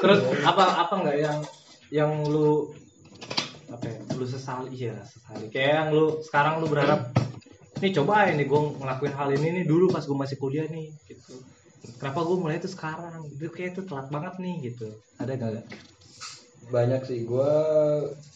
[0.00, 1.38] Terus apa apa nggak yang
[1.90, 2.72] yang lu
[3.68, 4.68] apa ya, lu sesali?
[4.74, 5.46] Ya sesali.
[5.48, 7.12] Kayak yang lu sekarang lu berharap
[7.78, 10.90] nih coba ya nih gue ngelakuin hal ini nih dulu pas gue masih kuliah nih
[11.06, 11.38] gitu.
[12.02, 13.22] Kenapa gue mulai itu sekarang?
[13.30, 14.88] Itu kayak itu telat banget nih gitu.
[15.20, 15.66] Ada nggak?
[16.68, 17.22] Banyak sih.
[17.24, 17.48] Gua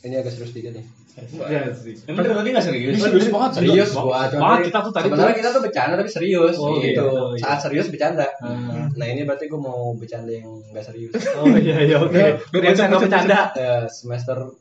[0.02, 0.86] ini agak serius dikit nih
[1.20, 1.94] Iya sih.
[2.08, 2.96] Emang tadi nggak serius?
[2.96, 6.88] Serius banget serius Banget kita tuh tadi sebenarnya kita tuh bercanda tapi serius Oh, gitu.
[6.88, 7.40] gitu, iya.
[7.44, 8.26] saat serius bercanda.
[8.40, 8.88] Hmm.
[8.96, 11.12] nah ini berarti gua mau bercanda yang nggak serius.
[11.36, 12.24] Oh iya iya oke.
[12.56, 13.52] Nggak bercanda?
[13.56, 14.56] Eh, semester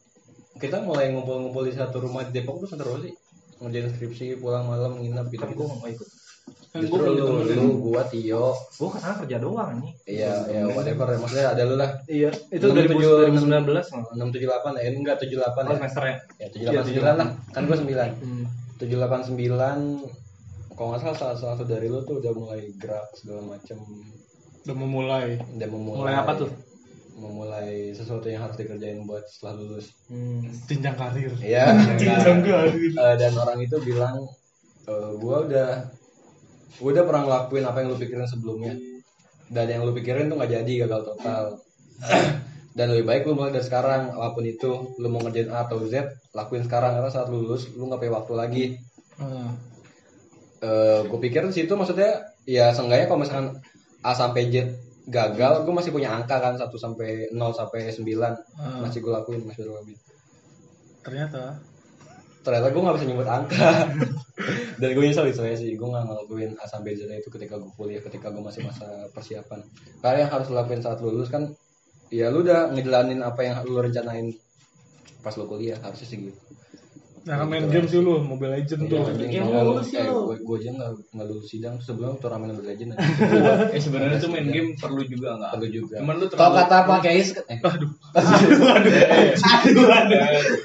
[0.60, 3.14] kita mulai ngumpul-ngumpul di satu rumah di Depok tuh semester berapa sih.
[3.62, 6.08] Ngerjain skripsi pulang malam nginep gitu tapi gue mau ikut
[6.72, 10.34] Kan justru gua lu, belum lu gua Tio gue ke sana kerja doang nih iya
[10.48, 13.84] ya whatever maksudnya ada lu lah iya itu tujuh, 2019 malah.
[14.16, 17.30] enam tujuh delapan ya enggak tujuh delapan oh ya semesternya ya tujuh delapan sembilan lah
[17.52, 18.46] kan gua sembilan hmm.
[18.80, 19.78] tujuh delapan sembilan
[20.72, 23.78] kalau nggak salah salah satu dari lu tuh udah mulai gerak segala macem
[24.62, 25.42] Udah memulai.
[25.42, 26.52] udah memulai mulai apa tuh
[27.22, 30.48] memulai sesuatu yang harus dikerjain buat setelah lulus hmm.
[30.66, 31.32] Jenjang karir.
[31.38, 31.78] Iya.
[32.00, 32.92] Jenjang karir.
[32.98, 34.26] Eh, dan orang itu bilang
[34.90, 35.70] eh, gua udah
[36.80, 38.74] gua udah pernah ngelakuin apa yang lu pikirin sebelumnya
[39.52, 41.44] dan yang lu pikirin tuh nggak jadi gagal total
[42.78, 45.84] dan lebih baik lu mulai dari sekarang apa pun itu lu mau ngerjain A atau
[45.84, 48.66] Z lakuin sekarang karena saat lulus lu nggak punya waktu lagi
[49.22, 49.54] Ah.
[50.66, 53.48] eh gue pikir di situ maksudnya ya seenggaknya kalau misalkan
[54.02, 54.72] A sampai Z
[55.06, 58.02] gagal gue masih punya angka kan 1 sampai 0 sampai 9
[58.58, 58.82] Ah.
[58.82, 60.00] masih gue lakuin masih gue lakuin
[61.02, 61.58] Ternyata.
[62.42, 63.70] Ternyata gue gak bisa nyebut angka.
[64.82, 67.72] Dan gue nyesel itu ya sih gue gak ngelakuin A sampai Z itu ketika gue
[67.78, 69.62] kuliah ketika gue masih masa persiapan.
[70.02, 71.54] Karena yang harus lakuin saat lulus kan
[72.12, 74.36] ya lu udah ngejalanin apa yang lu rencanain
[75.22, 76.40] pas lu kuliah harusnya sih gitu
[77.22, 79.06] Jangan main game sih lu, Mobile Legend tuh.
[79.22, 80.34] Yang lu lulus ya lu.
[80.34, 82.98] gue, gue aja gak, gak lulus sidang sebelum turnamen Mobile Legend.
[83.78, 85.52] Eh sebenarnya tuh main game perlu juga nggak?
[85.54, 85.96] Perlu juga.
[86.02, 87.60] Cuman lu Kalau terlalu kata Pak Keis, eh,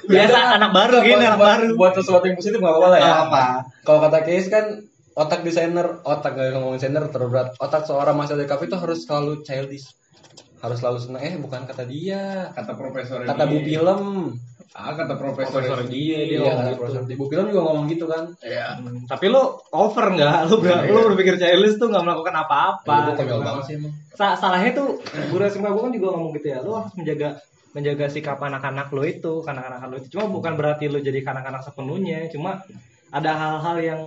[0.09, 3.05] biasa anak baru gini anak baru buat sesuatu yang positif gak apa-apa lah ya.
[3.05, 3.43] Nggak apa.
[3.85, 4.65] Kalau kata Keis kan
[5.13, 7.49] otak desainer, otak gak ngomongin desainer terlalu berat.
[7.61, 9.93] Otak seorang mahasiswa di kafe itu harus selalu childish.
[10.65, 11.21] Harus selalu senang.
[11.21, 12.49] Eh bukan kata dia.
[12.57, 14.01] kata profesor Kata bu film.
[14.73, 16.79] Ah kata profesor dia dia Iya, ngomong kata gitu.
[16.81, 17.03] profesor.
[17.05, 18.23] Di bu film juga ngomong gitu kan.
[18.41, 18.67] Iya.
[18.77, 22.95] Hmm, tapi lu over nggak lu ber lu berpikir childish tuh nggak melakukan Iya, apa-apa
[23.07, 23.93] gue konyol banget sih emang.
[24.13, 24.99] Sa- salahnya tuh
[25.31, 27.29] guru SMA gue kan juga ngomong gitu ya lu harus menjaga
[27.71, 32.25] menjaga sikap anak-anak lo itu kanak-kanak lo itu cuma bukan berarti lu jadi kanak-kanak sepenuhnya
[32.27, 32.65] cuma
[33.13, 34.01] ada hal-hal yang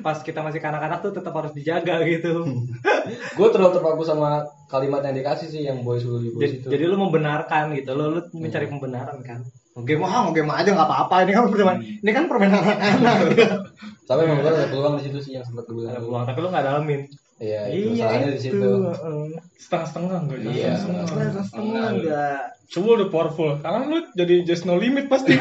[0.00, 2.44] pas kita masih kanak-kanak tuh tetap harus dijaga gitu
[3.36, 6.68] Gue terlalu terpaku sama kalimat yang dikasih sih yang boys will be boys jadi, itu.
[6.68, 9.40] jadi lu membenarkan gitu lu lu mencari pembenaran kan
[9.82, 13.18] game ah mau game aja nggak apa-apa ini kan permainan ini kan permainan anak-anak
[14.08, 15.96] Tapi memang gue ada peluang di situ sih yang sempat gue bilang.
[15.96, 17.02] ada peluang tapi lu nggak dalamin
[17.34, 18.62] Iya, itu masalahnya di situ.
[18.62, 19.26] heeh.
[19.58, 20.50] Setengah-setengah enggak ya?
[20.54, 20.72] Iya.
[20.78, 21.26] Setengah-setengah.
[21.26, 23.48] Setengah setengah enggak Coba udah powerful.
[23.58, 25.34] Sekarang lu jadi just no limit pasti.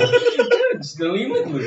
[0.90, 1.60] Sudah limit lu.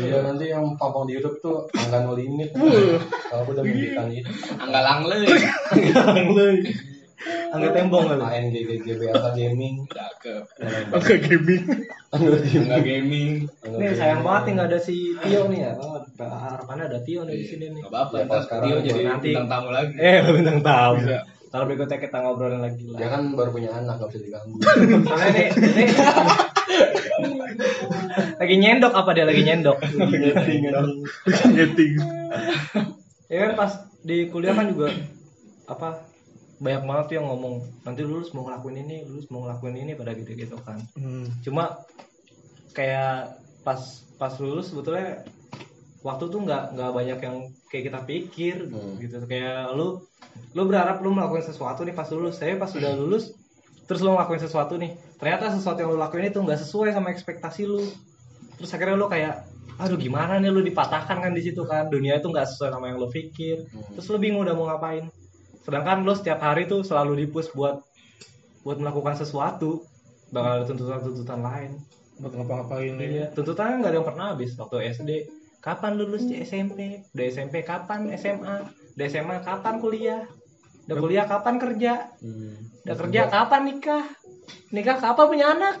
[0.00, 2.56] Iya nanti yang pampang di YouTube tuh angka no limit.
[2.56, 4.28] Kalau gue udah memberikan itu.
[4.56, 5.28] Angga langle.
[5.28, 6.44] Angga
[7.74, 9.74] tembong kali ANG GGB Alpha Gaming.
[9.88, 10.44] Cakep.
[10.92, 11.62] Enggak gaming.
[12.12, 13.32] Angga gaming.
[13.64, 15.72] Nih sayang banget nih nggak ada si Tio nih ya.
[15.80, 17.82] Oh, harapannya ada Tio nih di sini nih.
[17.84, 18.14] Gak apa-apa.
[18.14, 19.94] Ya, kalau sekarang Tio jadi nanti- bintang tamu lagi.
[19.96, 20.96] Eh, bintang tamu.
[21.00, 21.18] Bisa.
[21.54, 23.10] Taruh berikutnya kita ngobrolin lagi Dia lah.
[23.14, 24.56] kan baru punya anak nggak bisa diganggu.
[25.06, 25.88] Soalnya nih, nih
[28.34, 29.78] lagi nyendok apa dia lagi nyendok?
[31.46, 31.92] Ngeting.
[33.30, 33.70] Ya kan pas
[34.02, 34.90] di kuliah kan juga
[35.64, 36.02] apa
[36.62, 40.14] banyak banget tuh yang ngomong nanti lulus mau ngelakuin ini, lulus mau ngelakuin ini pada
[40.14, 40.78] gitu-gitu kan.
[40.94, 41.26] Hmm.
[41.42, 41.82] Cuma
[42.74, 43.80] kayak pas
[44.18, 45.24] pas lulus sebetulnya
[46.04, 47.36] waktu tuh nggak nggak banyak yang
[47.72, 49.00] kayak kita pikir Hmm.
[49.00, 50.04] gitu kayak lu
[50.52, 53.32] lu berharap lu melakukan sesuatu nih pas lulus saya pas sudah lulus
[53.88, 57.64] terus lu ngelakuin sesuatu nih ternyata sesuatu yang lu lakuin itu nggak sesuai sama ekspektasi
[57.64, 57.88] lu
[58.60, 59.48] terus akhirnya lu kayak
[59.80, 63.00] aduh gimana nih lu dipatahkan kan di situ kan dunia itu nggak sesuai sama yang
[63.00, 63.64] lu pikir
[63.96, 65.08] terus lu bingung udah mau ngapain
[65.64, 67.80] sedangkan lu setiap hari tuh selalu dipus buat
[68.62, 69.84] buat melakukan sesuatu
[70.32, 71.70] bakal ada tuntutan-tuntutan lain
[72.14, 73.06] Buat ngapa-ngapain ya.
[73.10, 75.10] Iya, tuntutannya nggak ada yang pernah habis waktu SD.
[75.58, 77.02] Kapan lulus di SMP?
[77.10, 78.70] Dari SMP kapan SMA?
[78.94, 80.22] Dari SMA kapan kuliah?
[80.86, 82.12] Udah kuliah kapan kerja?
[82.20, 82.54] Hmm.
[82.84, 84.04] Udah kerja kapan nikah?
[84.70, 85.76] Nikah kapan punya anak?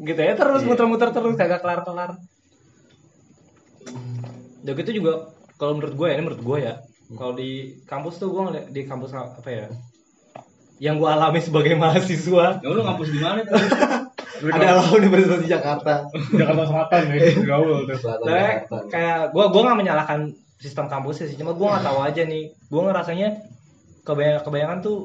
[0.00, 2.16] Gitu ya terus muter-muter terus kagak kelar-kelar.
[4.64, 6.74] Udah gitu juga kalau menurut gue ya, ini menurut gue ya.
[7.10, 9.66] Kalau di kampus tuh gue ngeliat di kampus apa ya?
[10.80, 13.58] Yang gue alami sebagai mahasiswa Ya lu ngampus di mana tuh?
[14.48, 16.08] adalah Universitas di Jakarta.
[16.40, 17.96] Jakarta Selatan ya, gaul tuh.
[18.00, 18.76] Selatan Jakarta.
[18.88, 20.20] kayak gue gue nggak menyalahkan
[20.56, 22.44] sistem kampusnya sih, cuma gue nggak tahu aja nih.
[22.72, 23.28] Gue ngerasanya
[24.08, 24.98] kebanyakan kebanyakan tuh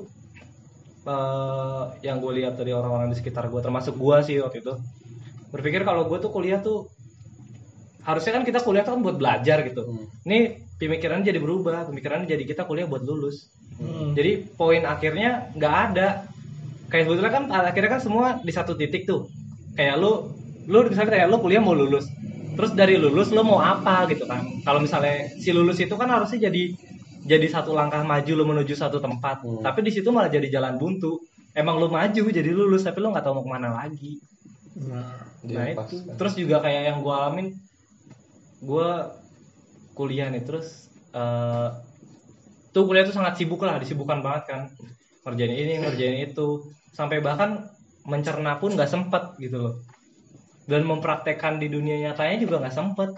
[1.03, 4.73] eh, yang gue lihat dari orang-orang di sekitar gue, termasuk gue sih waktu itu
[5.51, 6.91] berpikir kalau gue tuh kuliah tuh
[8.03, 9.83] harusnya kan kita kuliah tuh kan buat belajar gitu.
[9.83, 10.05] Hmm.
[10.27, 13.47] Ini pemikirannya jadi berubah, pemikirannya jadi kita kuliah buat lulus.
[13.79, 14.15] Hmm.
[14.15, 16.27] Jadi poin akhirnya nggak ada.
[16.91, 19.27] Kayak sebetulnya kan akhirnya kan semua di satu titik tuh.
[19.75, 20.31] Kayak lu
[20.65, 22.07] lu misalnya kayak lu kuliah mau lulus.
[22.55, 24.43] Terus dari lulus lu mau apa gitu kan.
[24.63, 26.71] Kalau misalnya si lulus itu kan harusnya jadi
[27.25, 29.43] jadi satu langkah maju lu menuju satu tempat.
[29.43, 29.63] Hmm.
[29.63, 31.19] Tapi di situ malah jadi jalan buntu.
[31.55, 34.19] Emang lu maju jadi lulus tapi lu nggak tahu mau ke mana lagi.
[34.75, 36.03] Nah, Nah pas, itu.
[36.03, 36.15] kan.
[36.19, 37.47] Terus juga kayak yang gue alamin,
[38.59, 38.89] gue
[39.97, 41.69] kuliah nih terus eh
[42.75, 44.61] tuh kuliah tuh sangat sibuk lah, disibukkan banget kan,
[45.23, 47.71] ngerjain ini, ngerjain itu, sampai bahkan
[48.03, 49.73] mencerna pun nggak sempet gitu loh.
[50.67, 53.15] Dan mempraktekkan di dunia nyatanya juga nggak sempet.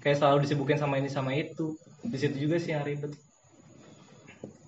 [0.00, 1.76] Kayak selalu disibukin sama ini sama itu.
[2.00, 3.12] Di situ juga sih yang ribet.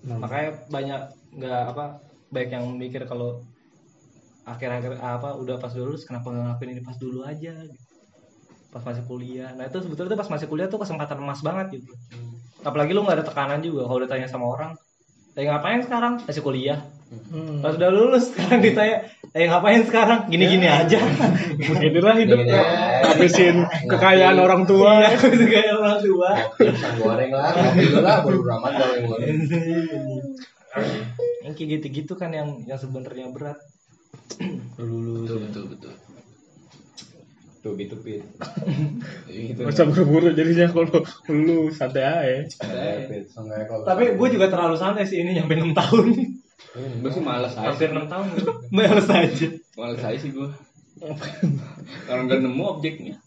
[0.05, 1.01] Makanya banyak
[1.41, 1.85] nggak apa
[2.29, 3.41] baik yang mikir kalau
[4.45, 7.90] akhir-akhir apa udah pas lulus kenapa nggak ngelakuin ini pas dulu aja gitu.
[8.71, 11.91] Pas masih kuliah nah itu sebetulnya tuh pas masih kuliah tuh kesempatan emas banget gitu
[12.63, 14.71] apalagi lu nggak ada tekanan juga kalau udah tanya sama orang
[15.35, 16.79] eh ngapain sekarang masih kuliah
[17.11, 17.63] hmm.
[17.63, 20.99] pas udah lulus sekarang ditanya eh ngapain sekarang gini-gini aja
[21.55, 22.51] Beginilah hidup ya.
[22.51, 22.61] aja.
[23.15, 25.07] Habisin kekayaan orang tua.
[25.07, 26.29] Iya, kayak orang tua
[26.59, 27.53] Pisang goreng lah,
[28.01, 29.35] lah, baru ramat goreng goreng.
[31.47, 33.59] yang kayak gitu-gitu kan yang yang sebenarnya berat
[34.79, 35.31] Lulus.
[35.31, 35.93] Betul, betul, betul.
[37.61, 37.93] Tuh gitu.
[39.29, 39.61] Gitu.
[39.61, 42.41] Usah buru-buru jadinya kalau lu santai aja.
[43.85, 46.05] Tapi gue juga terlalu santai sih ini nyampe 6 tahun
[46.71, 47.69] Gue sih males aja.
[47.69, 48.25] hampir 6 tahun
[48.71, 49.47] males aja
[49.77, 50.49] Males aja sih gue.
[52.07, 53.17] Kalau nggak nemu objeknya.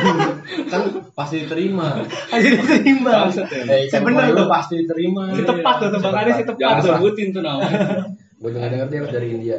[0.72, 0.82] kan
[1.16, 2.04] pasti diterima.
[2.28, 3.32] aja diterima.
[3.32, 4.48] Eh, Sebenernya lu tuh.
[4.52, 5.32] pasti diterima.
[5.32, 8.04] si tepat tuh tebakannya si tepat Jangan tuh sebutin tuh namanya.
[8.36, 9.56] Gue dengar dengar dia harus dari India.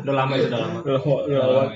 [0.00, 1.68] udah lama itu udah lama Udah lewat.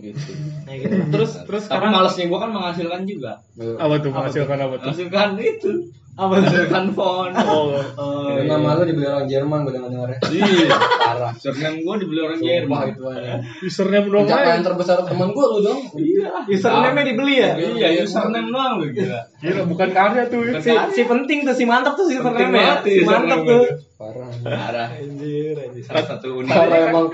[0.00, 0.32] Gitu.
[0.64, 3.32] ya gitu terus terus Tapi sekarang malesnya gue kan menghasilkan juga.
[3.76, 4.86] Apa tuh menghasilkan apa tuh?
[4.88, 5.72] Menghasilkan itu.
[6.20, 7.32] apa tuh Menghasilkan font.
[7.48, 10.18] Oh, oh, Itu nama lu dibeli orang Jerman gue dengar dengarnya.
[10.28, 10.68] Iya.
[11.00, 11.32] Parah.
[11.38, 12.84] Surname gue dibeli orang Sumpah Jerman.
[12.92, 13.32] itu aja.
[13.64, 14.66] username Pencapaian aja.
[14.66, 15.80] terbesar teman gue lu dong.
[15.96, 16.28] Iya.
[16.44, 19.20] username-nya dibeli ya Iya, username doang lu gila.
[19.40, 20.40] Gila bukan karya tuh.
[20.44, 23.42] Bukan si, si penting tuh si mantap tuh si username ya si tuh mantap username
[23.48, 23.64] tuh.
[24.00, 24.28] Parah.
[24.44, 24.88] Parah.
[24.96, 26.52] anjir anjir Salah satu unit.
[26.52, 27.12] Parah emang.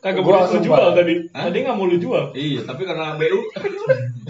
[0.00, 1.14] Kagak boleh lu jual tadi.
[1.32, 1.48] Hah?
[1.48, 2.24] Tadi nggak mau lu jual.
[2.36, 3.40] Iya, tapi karena BU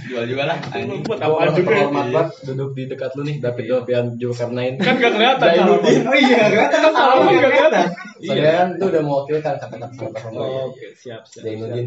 [0.07, 0.59] jual juga lah.
[0.59, 1.02] Lu anjing.
[1.05, 1.74] buat Gue apaan juga?
[1.83, 4.74] hormat banget duduk di dekat lu nih David Dopian Zulkarnain.
[4.79, 5.94] Kan gak kelihatan Zainuddin.
[6.00, 6.11] salaman.
[6.11, 7.87] Oh iya, kelihatan kan salaman gak kelihatan.
[8.26, 9.87] Kan tuh udah mewakilkan kata-kata
[10.22, 11.42] sama oke siap siap.
[11.44, 11.87] Zainuddin.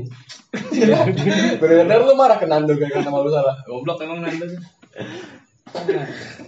[1.62, 3.56] Bener-bener lu marah ke Nando kayak kata malu salah.
[3.66, 4.46] Goblok emang Nanda.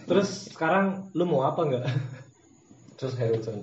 [0.09, 1.83] terus sekarang lu mau apa nggak
[3.01, 3.57] Terus Harrison.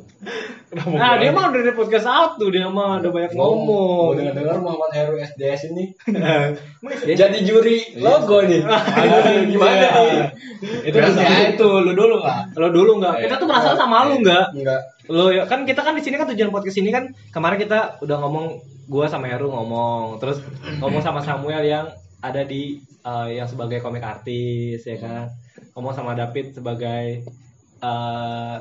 [0.67, 4.19] Kenapa nah dia mah udah di podcast satu dia mah udah banyak ngomong.
[4.19, 5.95] Gue dengar-dengar Muhammad Heru SDS ini?
[7.07, 8.67] Jadi juri logo nih.
[8.99, 10.27] Aduh, gimana nih?
[10.91, 11.15] Itu kan
[11.55, 12.51] itu lu dulu lah.
[12.59, 13.31] lo dulu nggak?
[13.31, 14.59] Kita tuh merasa sama lu nggak?
[14.59, 14.83] Enggak.
[15.07, 18.19] lo ya kan kita kan di sini kan tujuan podcast ini kan kemarin kita udah
[18.19, 18.59] ngomong
[18.91, 20.43] gua sama Heru ngomong terus
[20.83, 21.87] ngomong sama Samuel yang
[22.19, 25.31] ada di eh, yang sebagai komik artis ya kan?
[25.79, 27.23] Ngomong sama David sebagai
[27.79, 28.57] eh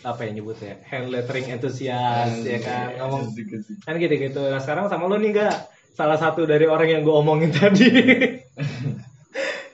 [0.00, 0.80] apa ya nyebutnya?
[0.88, 2.96] Hand lettering entusias ya kan?
[2.96, 3.36] Ngomong.
[3.84, 5.56] Kan gitu gitu nah sekarang sama lo nih enggak
[5.92, 7.90] salah satu dari orang yang gue omongin tadi.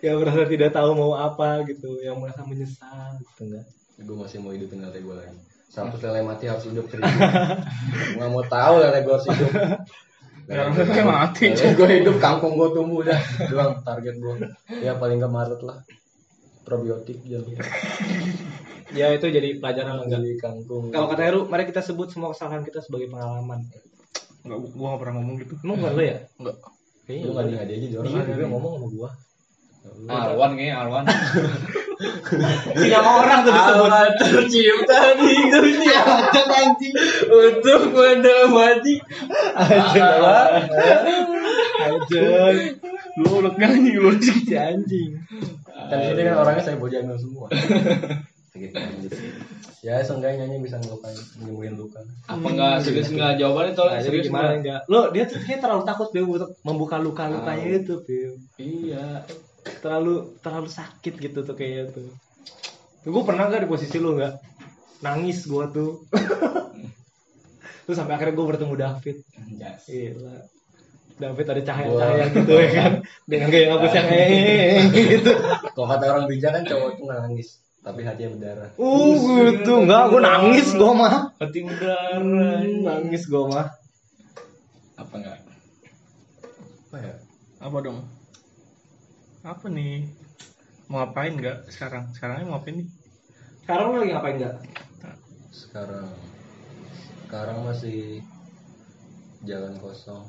[0.05, 3.65] Yang merasa tidak tahu mau apa gitu yang merasa menyesal gitu enggak
[3.97, 5.41] gue masih mau hidupin lele gue lagi.
[5.73, 7.09] Satu lele mati harus hidup seribu
[8.21, 9.51] nggak mau tahu lele gue harus hidup.
[10.47, 11.45] Ya, lele mati.
[11.57, 13.17] gue hidup kangkung gue tumbuh dah.
[13.49, 14.53] Doang target gue
[14.85, 15.81] ya paling nggak Maret lah
[16.67, 17.55] probiotik jangan
[18.99, 20.23] ya itu jadi pelajaran enggak.
[20.43, 20.91] kangkung.
[20.91, 23.63] Kalau kata Heru mari kita sebut semua kesalahan kita sebagai pengalaman.
[24.43, 25.55] Enggak, gua gak pernah ngomong gitu.
[25.63, 26.19] emang bukan lo ya?
[26.43, 26.57] Enggak.
[27.07, 28.47] kayaknya lu nggak ngadi aja orang juga iya.
[28.51, 29.11] ngomong sama gue
[30.11, 31.05] Alwan kayaknya Alwan.
[32.83, 33.87] Tiga orang tuh disebut.
[33.87, 36.03] Allah tercipta di dunia
[36.51, 36.95] anjing.
[37.31, 38.95] Untuk menemani.
[39.55, 40.11] Aja
[43.23, 44.11] Lu udah nyanyi lu.
[44.51, 45.11] anjing
[45.89, 47.47] kan ini kan orangnya saya bojangin semua
[49.87, 54.09] ya seenggaknya nyanyi bisa ngelupain nyembuhin luka Apa enggak serius enggak jawabannya tolong Nah, jadi
[54.11, 54.81] serius gimana enggak?
[54.91, 58.33] Lo dia tuh kayak terlalu takut Bim untuk membuka luka-lukanya itu, Bim.
[58.59, 59.23] Iya.
[59.85, 62.09] Terlalu terlalu sakit gitu tuh kayaknya tuh.
[63.07, 64.35] Gue pernah nggak di posisi lo nggak?
[65.07, 66.03] Nangis gua tuh.
[67.87, 69.17] Terus sampai akhirnya gue bertemu David.
[69.55, 69.87] Yes.
[69.87, 70.56] Gila.
[71.17, 72.93] David ada cahaya-cahaya gitu ya kan.
[73.25, 75.33] Dengan gaya ngapus yang eh gitu.
[75.73, 77.49] kalau kata orang bijak kan cowok tuh nggak nangis
[77.87, 79.15] tapi hatinya berdarah Uh,
[79.55, 79.73] gitu.
[79.87, 81.31] Enggak, gue nangis gue mah.
[81.39, 82.19] Hati udara.
[82.19, 83.67] Hmm, nangis gue mah.
[84.99, 85.39] Apa enggak?
[86.87, 87.15] apa ya
[87.63, 87.99] Apa dong?
[89.47, 90.11] Apa nih?
[90.91, 92.11] Mau ngapain nggak sekarang?
[92.11, 92.89] Sekarangnya mau ngapain nih?
[93.63, 94.57] Sekarang lagi ngapain enggak?
[95.57, 96.13] sekarang
[97.25, 98.21] sekarang masih
[99.49, 100.29] jalan kosong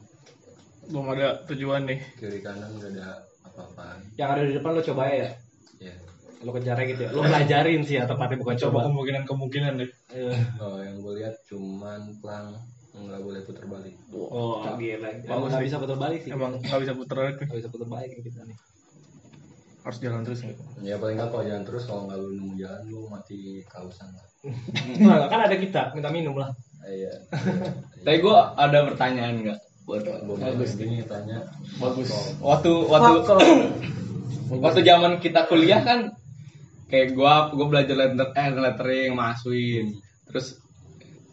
[0.87, 1.99] Belum ada tujuan nih.
[2.15, 5.29] kiri kanan gak ada apa-apaan Yang ada di depan lo coba ya.
[5.79, 5.93] ya
[6.37, 7.09] Lo kejar gitu ya.
[7.11, 8.79] Lo pelajarin sih ya tepatnya bukan Coba coba.
[8.87, 9.89] kemungkinan-kemungkinan deh.
[10.11, 10.37] Eh.
[10.57, 12.55] oh yang gue lihat cuman plang
[12.97, 15.05] nggak boleh putar balik Oh, gila.
[15.05, 16.31] Bagus Emang nggak bisa putar balik sih.
[16.31, 18.57] Emang nggak bisa putar balik nggak bisa putar balik kita nih.
[19.79, 20.55] Harus jalan terus nih.
[20.83, 24.25] ya paling nggak kalau jalan terus kalau nggak lu nemu jalan lu mati kausan lah
[24.99, 26.51] Nah, kan ada kita minta minum lah.
[26.83, 27.11] iya
[27.97, 29.55] Tapi gua ada pertanyaan gue
[29.87, 31.47] bagus gini tanya
[31.79, 32.11] bagus.
[32.43, 33.11] Waktu waktu
[34.63, 36.11] waktu zaman kita kuliah kan
[36.91, 39.95] kayak gua gua belajar letter eh lettering masukin.
[40.27, 40.59] Terus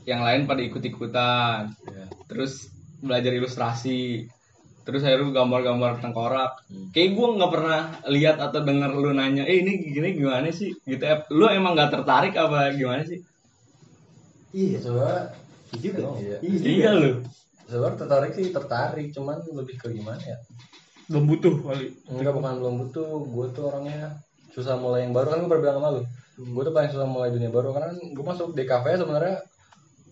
[0.07, 1.75] yang lain pada ikut-ikutan.
[1.83, 2.71] ya Terus
[3.03, 4.31] belajar ilustrasi.
[4.85, 6.69] Terus akhirnya lu gambar-gambar tengkorak.
[6.71, 6.95] Hmm.
[6.95, 11.03] Kayak gua nggak pernah lihat atau denger lu nanya, "Eh, ini gini gimana sih?" gitu.
[11.03, 11.27] ya.
[11.33, 13.19] Lu emang nggak tertarik apa gimana sih?
[14.55, 14.79] Iya.
[14.79, 15.35] coba
[15.83, 16.07] juga.
[16.07, 17.13] Emang iya Iya lu.
[17.69, 20.39] Sebenarnya tertarik sih tertarik cuman lebih ke gimana ya?
[21.09, 21.87] Belum butuh kali.
[22.09, 23.11] enggak bukan belum butuh.
[23.29, 24.17] Gue tuh orangnya
[24.53, 25.37] susah mulai yang baru.
[25.37, 26.03] Kan gue pernah bilang sama lu
[26.35, 27.71] gue tuh paling susah mulai dunia baru.
[27.77, 29.37] Karena gue masuk DKV sebenarnya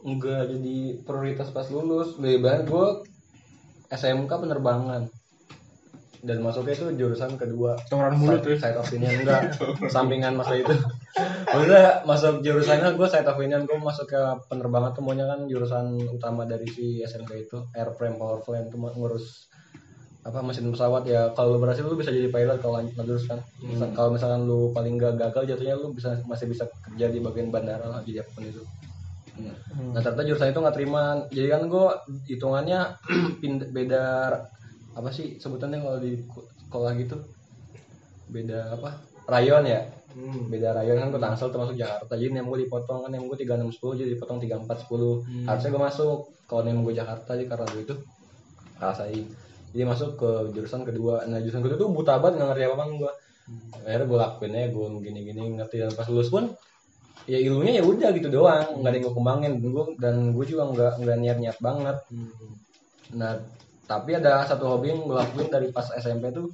[0.03, 2.17] enggak jadi prioritas pas lulus.
[2.21, 2.87] Lebih banyak gue
[3.93, 5.03] SMK penerbangan.
[6.23, 7.75] Dan masuknya itu jurusan kedua.
[7.91, 8.55] Orang mulut ya.
[8.55, 9.27] side of union.
[9.27, 9.59] Enggak
[9.95, 10.73] sampingan masa itu
[11.53, 15.93] maksudnya masuk jurusannya gue side of union gue masuk ke penerbangan tuh maunya kan jurusan
[16.09, 19.53] utama dari si SMK itu airframe power plant tuh ngurus
[20.23, 21.03] apa mesin pesawat.
[21.05, 23.43] Ya kalau lu berhasil lu bisa jadi pilot kalau lanjut terus kan.
[23.59, 27.51] Misal- kalau misalkan lu paling gak gagal jatuhnya lu bisa masih bisa kerja di bagian
[27.51, 28.63] bandara lah jadi apa pun itu.
[29.93, 31.03] Nah ternyata jurusan itu nggak terima.
[31.35, 31.87] Jadi kan gue
[32.31, 32.81] hitungannya
[33.77, 34.05] beda
[34.93, 36.15] apa sih sebutannya kalau di
[36.71, 37.17] sekolah gitu?
[38.31, 39.81] Beda apa rayon ya
[40.13, 40.53] Hmm.
[40.53, 42.13] beda rayon kan gue tangsel termasuk Jakarta.
[42.15, 45.25] Jadi nem gue dipotong kan nem gue tiga enam sepuluh jadi dipotong tiga empat sepuluh.
[45.49, 47.95] Harusnya gue masuk kalau nem gue Jakarta jadi karena gue itu
[48.77, 49.27] kalah saing
[49.73, 51.25] jadi masuk ke jurusan kedua.
[51.27, 53.13] Nah jurusan kedua tuh buta banget nggak ngerti apa apa gue
[53.83, 55.77] akhirnya gue lakuin aja gue gini gini ngerti.
[55.81, 56.45] Dan pas lulus pun
[57.25, 58.81] ya ilmunya ya udah gitu doang.
[58.81, 59.53] Nggak ada yang gue kembangin.
[59.59, 61.99] Gue dan gue juga nggak nggak niat niat banget
[63.13, 63.37] nah
[63.85, 66.49] tapi ada satu hobi yang gue lakuin dari pas SMP tuh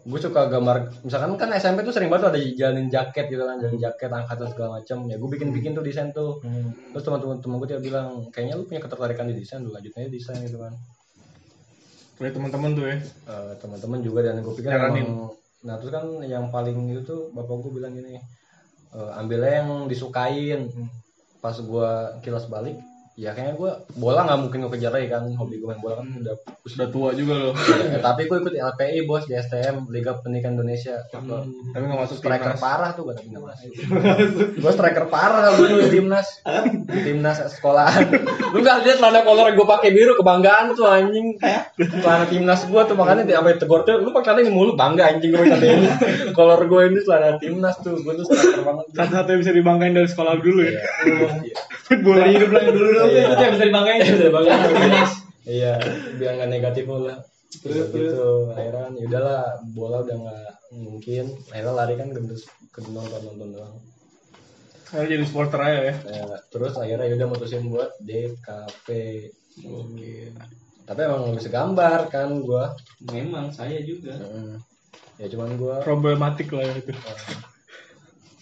[0.00, 3.60] gue suka gambar misalkan kan SMP tuh sering banget tuh ada jalanin jaket gitu kan
[3.60, 6.40] jalanin jaket angkatan segala macam ya gue bikin bikin tuh desain tuh.
[6.96, 10.40] Terus teman-teman teman gue dia bilang kayaknya lu punya ketertarikan di desain lu lanjutnya desain
[10.40, 10.72] gitu kan.
[12.16, 12.96] Kayak teman-teman tuh ya.
[13.28, 17.60] Eh, teman-teman juga dan gue pikir emang nah terus kan yang paling itu tuh bapak
[17.60, 18.16] gue bilang gini
[18.96, 20.72] eh, ambilnya yang disukain.
[21.44, 21.90] Pas gue
[22.24, 22.80] kilas balik
[23.18, 25.26] ya kayaknya gue bola nggak mungkin gue kejar lagi kan.
[25.34, 27.54] Hobi gue main bola kan udah Sudah tua juga loh.
[27.92, 31.02] ya, tapi gue ikut LPI bos di STM Liga Pendidikan Indonesia.
[31.10, 32.62] Tapi nggak masuk striker timnas.
[32.62, 33.70] parah tuh gue tapi nggak masuk.
[34.62, 36.28] Gue striker parah dulu di timnas.
[36.70, 38.06] Di timnas sekolahan.
[38.54, 41.36] Lu nggak lihat celana kolor yang gue pakai biru kebanggaan tuh anjing.
[41.76, 45.10] Celana timnas gue tuh makanya di sampai tegur tuh lu pakai celana ini mulu bangga
[45.10, 45.88] anjing gue celana ini
[46.36, 47.98] kolor gue ini celana timnas tuh.
[48.00, 48.84] Gue tuh striker banget.
[48.96, 50.80] Satu-satu yang bisa dibanggain dari sekolah dulu ya.
[52.20, 53.24] Dari hidup lagi dulu dulu Iya.
[53.34, 54.00] itu yang bisa dibanggain.
[54.04, 54.62] Bisa dibanggain.
[55.48, 55.74] iya
[56.14, 57.18] biar nggak negatif lah
[57.64, 59.42] terus gitu akhirnya kan yaudahlah
[59.74, 62.20] bola udah nggak mungkin akhirnya lari kan ke
[62.70, 63.74] ke nonton nonton doang
[64.86, 65.94] Sekarang jadi supporter aja ya.
[66.06, 68.86] Ya, terus akhirnya yaudah mutusin buat DKP
[70.84, 72.74] tapi emang nggak bisa gambar kan gua
[73.06, 74.14] Memang saya juga.
[75.18, 76.90] Ya cuman gua Problematik lah ya itu.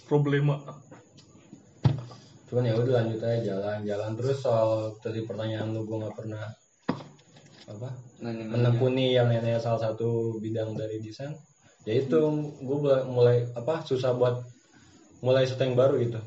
[0.05, 0.57] Problema.
[2.49, 4.11] Cuman ya udah lanjut aja jalan-jalan.
[4.17, 6.45] Terus soal tadi pertanyaan lu gua nggak pernah
[7.69, 7.89] apa
[8.25, 11.37] menekuni yang namanya salah satu bidang dari desain.
[11.85, 12.21] Ya itu
[12.61, 12.79] gue
[13.09, 14.45] mulai, apa susah buat
[15.25, 16.21] mulai sesuatu yang baru gitu.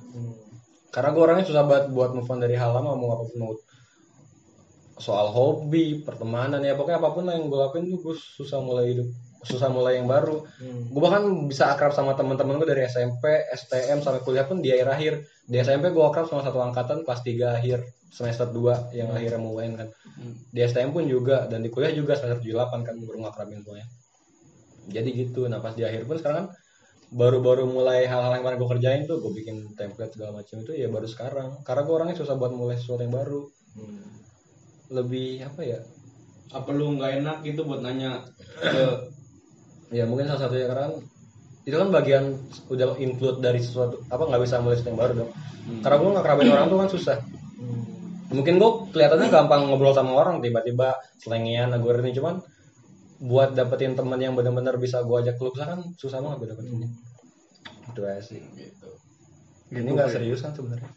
[0.89, 3.53] Karena gue orangnya susah banget buat move on dari hal lama mau apa pun mau
[5.01, 8.93] soal hobi pertemanan ya pokoknya apa pun lah yang gue lakuin tuh gue susah mulai
[8.93, 9.09] hidup
[9.42, 10.46] susah mulai yang baru.
[10.89, 14.88] Gue bahkan bisa akrab sama teman-teman gue dari SMP STM sampai kuliah pun di akhir
[14.89, 15.14] akhir.
[15.50, 17.80] Di SMP gue akrab sama satu angkatan kelas 3 akhir
[18.12, 19.88] semester 2 yang akhirnya mau UN kan.
[20.54, 23.88] Di STM pun juga dan di kuliah juga semester 78 kan baru ngakrabin semuanya.
[24.89, 25.50] Jadi gitu.
[25.50, 26.48] Nah pas di akhir pun sekarang kan
[27.12, 30.88] baru-baru mulai hal-hal yang kemarin gue kerjain tuh gue bikin template segala macam itu ya
[30.88, 31.66] baru sekarang.
[31.66, 33.42] Karena gue orangnya susah buat mulai sesuatu yang baru.
[34.94, 35.80] Lebih apa ya?
[36.52, 38.28] Apa lu nggak enak gitu buat nanya
[38.60, 38.84] ke
[39.92, 40.94] ya mungkin salah satunya karena kan
[41.62, 42.42] itu kan bagian
[42.74, 45.32] udah include dari sesuatu apa nggak bisa mulai yang baru dong.
[45.86, 47.18] Karena gue nggak orang tuh kan susah.
[48.32, 52.42] Mungkin gue kelihatannya gampang ngobrol sama orang tiba-tiba selengean gue ini cuman
[53.22, 56.89] buat dapetin teman yang benar-benar bisa gue ajak keluar kan susah banget gue dapetinnya.
[57.94, 58.42] Itu aja sih.
[59.72, 60.89] Ini nggak serius kan sebenarnya.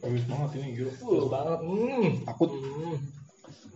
[0.00, 0.48] Bagus banget.
[0.56, 0.92] Ini gila.
[1.02, 1.58] Full banget.
[1.66, 2.10] Hmm.
[2.24, 2.50] Takut.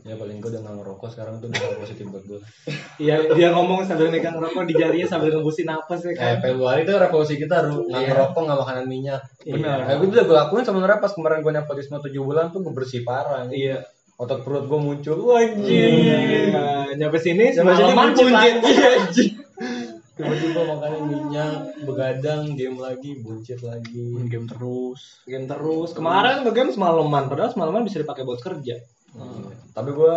[0.00, 2.40] Ya paling gue udah nggak ngerokok sekarang tuh udah positif buat gue
[3.04, 6.40] Iya, dia ngomong sambil megang rokok di jarinya sambil ngembusin napas ya eh kan.
[6.40, 9.78] Februari itu revolusi kita ru nggak ngerokok nggak makanan minyak Benar.
[9.84, 13.00] Nah, itu udah gue lakuin sebenarnya pas kemarin gue nepotisme 7 bulan tuh gue bersih
[13.02, 13.84] parah Iya.
[14.16, 16.52] otot perut gue muncul Anjing.
[16.52, 18.60] Nah, nyampe sini Sampai sini buncit lagi.
[18.60, 19.32] Iya, anjing.
[20.20, 21.52] Tiba-tiba makannya minyak,
[21.88, 24.20] begadang, game lagi, buncit lagi.
[24.28, 25.24] Game terus.
[25.24, 25.96] Game terus.
[25.96, 28.76] Kemarin ngegame semalaman, padahal semalaman bisa dipakai buat kerja.
[29.16, 29.54] Iya.
[29.74, 30.14] Tapi gue,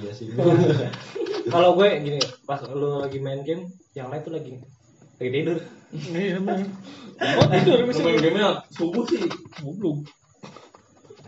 [0.00, 0.32] iya sih.
[1.54, 4.58] Kalau gue gini, pas lu lagi main game, yang lain tuh lagi
[5.20, 5.58] lagi tidur.
[5.94, 6.66] Iya benar.
[7.22, 8.02] Oh tidur bisa.
[8.02, 9.22] main gamenya subuh sih.
[9.62, 10.10] Goblok.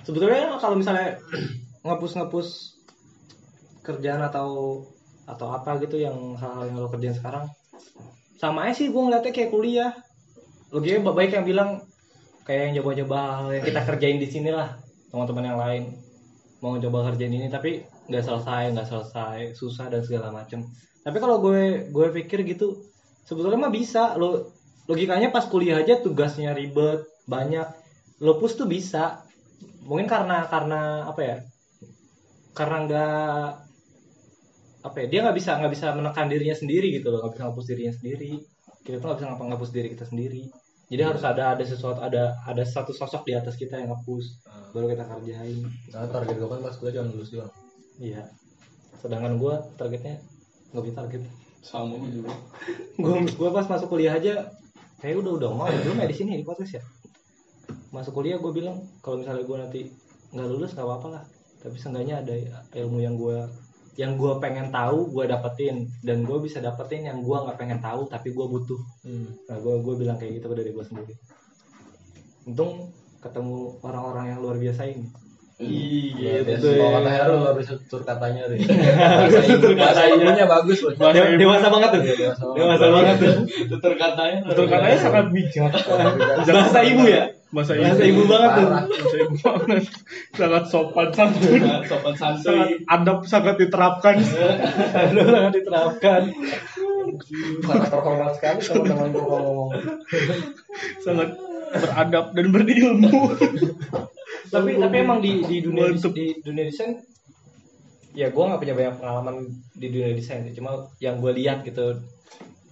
[0.03, 1.23] Sebetulnya kalau misalnya
[1.87, 2.79] ngapus-ngapus
[3.87, 4.83] kerjaan atau
[5.27, 7.51] atau apa gitu yang hal-hal yang lo kerjain sekarang
[8.39, 9.91] sama aja sih gue ngeliatnya kayak kuliah
[10.71, 11.71] logikanya baik yang bilang
[12.47, 14.79] kayak yang coba-coba hal yang kita kerjain di sini lah
[15.11, 15.83] teman-teman yang lain
[16.65, 20.65] mau coba kerjain ini tapi nggak selesai nggak selesai susah dan segala macem.
[21.05, 22.81] Tapi kalau gue gue pikir gitu
[23.29, 24.17] sebetulnya mah bisa.
[24.17, 24.51] Lo
[24.87, 27.69] logikanya pas kuliah aja tugasnya ribet banyak.
[28.25, 29.23] Lo push tuh bisa.
[29.87, 31.37] Mungkin karena karena apa ya?
[32.57, 33.17] Karena nggak
[34.87, 35.07] apa ya?
[35.11, 37.21] Dia nggak bisa nggak bisa menekan dirinya sendiri gitu loh.
[37.27, 38.33] Nggak bisa ngapus dirinya sendiri.
[38.83, 42.39] Kita tuh nggak bisa ngapa- ngapus diri kita sendiri jadi harus ada ada sesuatu ada
[42.47, 45.59] ada satu sosok di atas kita yang ngapus baru kita kerjain.
[45.91, 47.53] Karena target gue kan pas kuliah cuma lulus doang.
[47.99, 48.23] iya.
[49.01, 50.15] Sedangkan gue targetnya
[50.71, 51.23] nggak bisa target.
[51.65, 52.31] Sama juga.
[53.03, 54.53] gue gue pas masuk kuliah aja
[55.03, 56.83] kayak udah udah mau belum ya di sini di podcast ya?
[57.91, 59.81] Masuk kuliah gue bilang kalau misalnya gue nanti
[60.31, 61.25] nggak lulus nggak apa-apa lah.
[61.67, 62.35] Tapi seenggaknya ada
[62.79, 63.43] ilmu yang gue
[63.97, 68.05] yang gue pengen tahu gue dapetin dan gue bisa dapetin yang gue nggak pengen tahu
[68.07, 68.81] tapi gue butuh
[69.49, 71.15] nah gue gue bilang kayak gitu dari gue sendiri
[72.45, 75.09] untung ketemu orang-orang yang luar biasa ini
[75.57, 77.25] Iya, gitu Kalau kata ya.
[77.25, 78.61] Heru harus tutur katanya deh.
[79.81, 80.93] Bahasa ibunya bagus loh.
[81.01, 82.61] Bahasa dewasa banget tuh Iya, dewasa banget.
[82.61, 83.35] dewasa banget tuh
[83.73, 84.39] Tutur katanya.
[84.45, 85.73] Betul katanya sangat bijak.
[86.53, 87.25] bahasa ibu ya
[87.55, 88.03] Bahasa ibu.
[88.03, 88.69] ibu banget tuh.
[88.71, 89.83] Bahasa ibu banget.
[90.35, 91.63] Sangat sopan santun.
[91.87, 92.71] Sopan Sangat santuy.
[92.91, 94.17] adab sangat diterapkan.
[95.07, 96.23] Aduh, sangat diterapkan
[97.63, 99.71] Sangat terhormat sekali teman-teman gue kalau ngomong.
[101.01, 101.29] Sangat
[101.77, 103.15] beradab dan berilmu.
[104.47, 106.15] tapi tapi emang di di dunia Mantep.
[106.15, 107.03] di dunia desain
[108.15, 109.37] ya gue nggak punya banyak pengalaman
[109.75, 111.99] di dunia desain cuma yang gue lihat gitu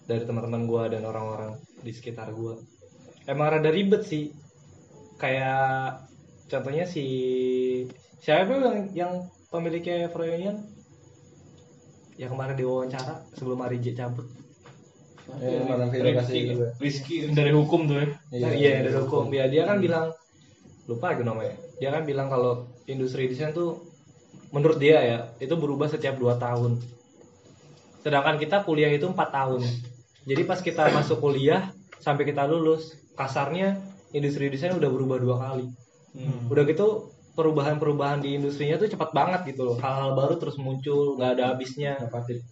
[0.06, 2.62] dari teman-teman gue dan orang-orang di sekitar gue
[3.26, 4.30] emang rada ribet sih
[5.18, 6.04] kayak
[6.50, 7.04] contohnya si
[8.20, 9.12] siapa yang yang
[9.52, 10.64] pemiliknya Froyonian
[12.14, 14.26] yang kemarin diwawancara sebelum Ari J cabut.
[15.40, 16.36] Ya, verifikasi
[16.78, 18.06] Rizky, dari hukum tuh ya?
[18.44, 19.32] Nah, iya dari hukum.
[19.32, 20.12] ya dia kan bilang
[20.84, 21.56] lupa gitu namanya.
[21.80, 23.82] Dia kan bilang kalau industri desain tuh
[24.52, 26.78] menurut dia ya itu berubah setiap dua tahun.
[28.04, 29.64] Sedangkan kita kuliah itu empat tahun.
[30.28, 31.72] Jadi pas kita masuk kuliah
[32.04, 33.80] sampai kita lulus kasarnya
[34.14, 35.66] industri desain udah berubah dua kali.
[36.14, 36.46] Hmm.
[36.46, 39.76] udah gitu perubahan-perubahan di industrinya tuh cepat banget gitu loh.
[39.82, 41.98] Hal-hal baru terus muncul nggak ada habisnya.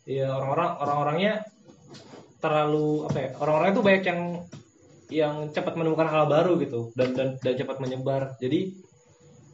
[0.02, 1.32] Iya orang-orang orang-orangnya
[2.42, 4.20] terlalu apa ya orang-orang itu banyak yang
[5.12, 8.34] yang cepat menemukan hal baru gitu dan dan dan cepat menyebar.
[8.42, 8.74] Jadi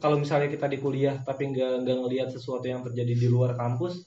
[0.01, 4.01] kalau misalnya kita di kuliah tapi nggak nggak ngelihat sesuatu yang terjadi di luar kampus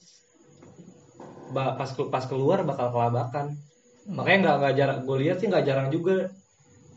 [1.55, 3.55] pas pas keluar bakal kelabakan.
[4.11, 6.27] Makanya nggak nggak jarang gue lihat sih nggak jarang juga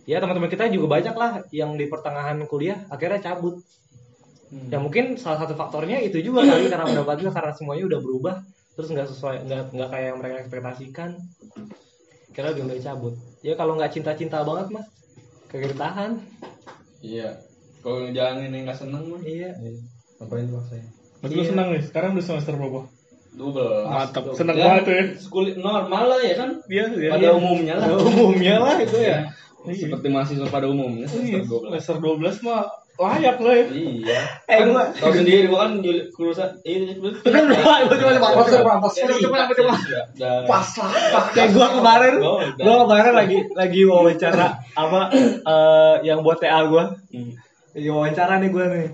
[0.06, 3.58] ya teman-teman kita juga banyak lah yang di pertengahan kuliah akhirnya cabut
[4.46, 4.70] Hmm.
[4.70, 8.34] ya mungkin salah satu faktornya itu juga kali karena pendapatnya karena semuanya udah berubah
[8.72, 11.10] terus nggak sesuai nggak nggak kayak yang mereka ekspektasikan
[12.30, 14.84] kira lebih milih cabut ya kalau nggak cinta-cinta banget mah
[15.46, 16.22] kagak ditahan
[16.96, 17.42] Iya.
[17.80, 19.20] Kalau ngejalanin yang nggak seneng mah.
[19.20, 19.50] iya
[20.16, 20.86] Ngapain maksudnya?
[21.18, 22.80] Berarti lu senang nih sekarang udah semester berapa
[23.32, 23.82] Double.
[23.84, 26.50] mantap senang Ya, banget tuh ya Sekolah normal lah ya kan.
[26.66, 27.86] iya iya Pada umumnya lah.
[28.00, 29.18] umumnya lah itu ya
[29.74, 31.10] Seperti mahasiswa pada umumnya.
[31.10, 31.66] Iya, semester 12.
[31.66, 32.62] semester 12 mah
[32.96, 34.20] layak lah ya Iya.
[34.50, 35.72] eh Kan gua Tahu sendiri gua kan
[36.16, 37.12] kurusan ini Pak.
[37.28, 38.28] Coba, coba, coba.
[38.32, 39.74] Pas, pas, Coba, coba, coba.
[40.48, 45.00] Pas lah kayak gua kemarin Oh, gua kemarin lagi lagi wawancara apa
[45.52, 46.96] eh, yang buat TA gua
[47.76, 48.88] lagi wawancara nih gua nih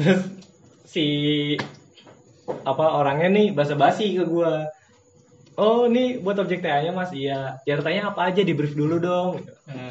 [0.00, 0.20] terus
[0.88, 1.04] si
[2.64, 4.64] apa orangnya nih basa-basi ke gua
[5.56, 7.10] oh ini buat objek TA-nya mas.
[7.10, 7.62] Iya.
[7.66, 9.42] Ya tanya apa aja di brief dulu dong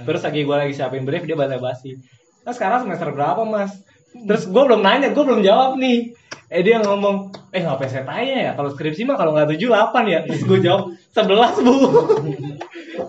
[0.03, 1.99] terus lagi gua lagi siapin brief dia basa-basi.
[2.43, 3.76] Nah sekarang semester berapa mas?
[4.14, 6.16] Terus gua belum nanya gua belum jawab nih.
[6.49, 8.51] Eh dia ngomong eh ngapain saya tanya ya?
[8.57, 10.20] Kalau skripsi mah kalau nggak tujuh delapan ya.
[10.26, 10.84] Terus gua jawab
[11.14, 11.76] sebelas bu.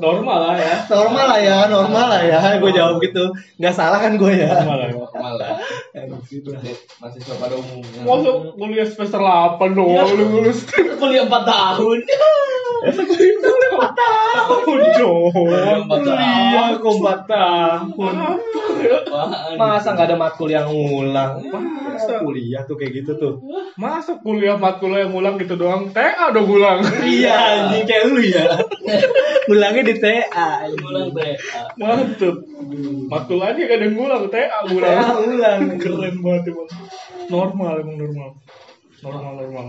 [0.00, 0.76] Normal lah ya.
[0.88, 2.38] normal lah ya normal lah ya.
[2.56, 3.34] Gue jawab gitu.
[3.60, 4.64] Nggak salah kan gue ya?
[4.64, 5.06] Normal lah ya.
[5.20, 5.60] Normal lah.
[7.04, 8.00] Mahasiswa pada umumnya.
[8.08, 10.64] Masuk kuliah semester 8 dong, lu lulus
[11.00, 11.98] kuliah 4 tahun.
[14.40, 15.28] tahun dong.
[15.36, 16.00] Kuliah 4 tahun.
[16.08, 18.14] kuliah kok empat tahun
[18.80, 19.56] Apaan?
[19.60, 21.44] masa nggak ada matkul yang ngulang
[21.84, 23.34] masa kuliah tuh kayak gitu tuh
[23.76, 25.92] Masa kuliah matkul yang ngulang gitu doang?
[25.92, 26.80] TA dong ngulang.
[27.04, 28.48] iya anjing kayak lu ya
[29.48, 31.36] ngulangnya di TA Ulang teh.
[31.76, 32.36] Mantep.
[33.06, 35.16] Matkul aja gak ada yang ngulang, TA TA ngulang.
[35.26, 36.68] ulang Keren banget emang.
[37.28, 38.30] Normal emang normal.
[39.00, 39.66] Normal normal.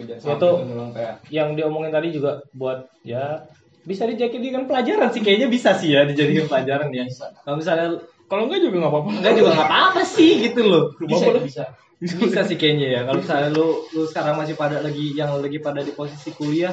[0.00, 1.12] Teh.
[1.28, 3.44] yang diomongin tadi juga buat ya
[3.84, 7.04] bisa dijadikan pelajaran sih kayaknya bisa sih ya dijadikan pelajaran ya
[7.44, 9.08] kalau misalnya Kalau enggak juga enggak apa-apa.
[9.10, 11.40] enggak juga nggak apa-apa sih gitu loh Bisa, Apa-apa.
[11.44, 11.64] bisa.
[12.00, 15.84] bisa sih kayaknya ya kalau misalnya lu lu sekarang masih pada lagi yang lagi pada
[15.84, 16.72] di posisi kuliah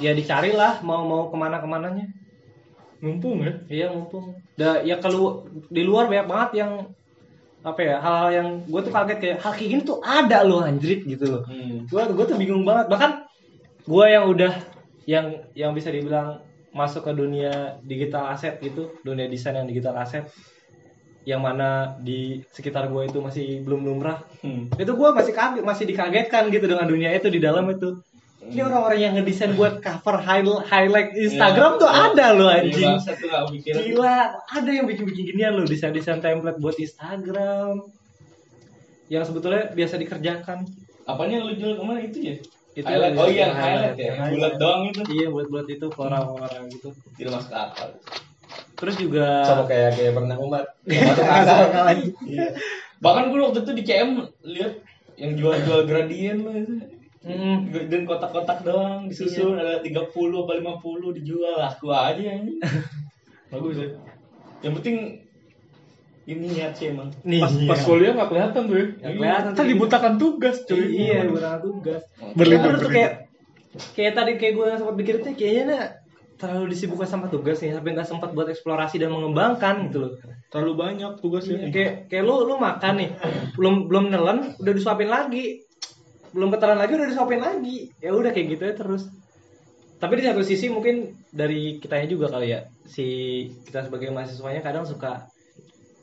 [0.00, 2.06] ya dicarilah mau mau ke mana ke mananya
[2.96, 3.52] Mumpung ya.
[3.68, 6.72] iya mumpung da ya kalau di luar banyak banget yang
[7.60, 11.02] apa ya hal-hal yang gue tuh kaget kayak hal kayak gini tuh ada loh anjrit
[11.02, 11.84] gitu loh Hmm.
[11.84, 13.26] gue gue tuh bingung banget bahkan
[13.82, 14.52] gue yang udah
[15.04, 16.40] yang yang bisa dibilang
[16.70, 20.24] masuk ke dunia digital aset gitu dunia desain yang digital aset
[21.26, 24.70] yang mana di sekitar gue itu masih belum lumrah Hmm.
[24.72, 27.98] itu gue masih kaget masih dikagetkan gitu dengan dunia itu di dalam itu
[28.46, 31.80] ini orang-orang yang ngedesain buat cover highlight highlight Instagram Iya.
[31.80, 32.94] tuh ada loh Iya, anjing
[33.52, 33.80] pikiran.
[33.82, 34.16] gila
[34.46, 37.82] ada yang bikin-bikin ginian loh desain-desain template buat Instagram
[39.06, 40.66] yang sebetulnya biasa dikerjakan
[41.04, 42.34] Apanya yang lu jual ke mana itu ya?
[42.72, 43.14] Itu highlight.
[43.14, 44.10] yang Oh iya, highlight, highlight ya.
[44.12, 44.32] highlight.
[44.32, 45.00] Bulat doang itu.
[45.08, 47.88] iya buat buat itu ke orang-orang gitu Tidak masuk akal.
[48.74, 50.66] terus juga Sama kayak kayak pernah umat.
[50.84, 52.46] Iya.
[52.98, 54.10] Bahkan gue waktu itu di CM
[54.42, 54.72] lihat
[55.16, 56.74] yang jual-jual gradien loh itu.
[57.26, 62.62] Mm, Dan kotak-kotak doang disusun ada 30 apa 50 dijual aku aja ini.
[63.52, 63.88] Bagus ya.
[64.62, 64.96] Yang penting
[66.26, 67.10] ini niat sih emang.
[67.26, 68.86] nih Pas, pas kuliah nggak kelihatan tuh ya.
[68.86, 69.50] Nggak kelihatan.
[69.58, 70.86] Ntar dibutakan tugas cuy.
[70.86, 72.02] iya berangkat tugas
[72.38, 73.12] Berlibur, tuh kayak
[73.94, 75.84] kayak tadi kayak gue sempat pikir tuh kayaknya nah,
[76.38, 80.12] terlalu disibukkan sama tugas nih sampai nggak sempat buat eksplorasi dan mengembangkan gitu loh
[80.46, 81.58] Terlalu banyak tugasnya.
[81.58, 83.10] Iya, kayak kayak lu lu makan nih
[83.58, 85.65] belum belum nelen udah disuapin lagi
[86.32, 89.06] belum ketelan lagi udah disuapin lagi ya udah kayak gitu ya terus
[89.96, 93.06] tapi di satu sisi mungkin dari kitanya juga kali ya si
[93.64, 95.28] kita sebagai mahasiswanya kadang suka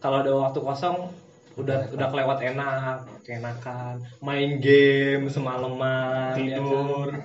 [0.01, 1.13] kalau ada waktu kosong
[1.53, 2.97] udah udah kelewat enak
[3.29, 7.21] enakan main game semalaman ya kan?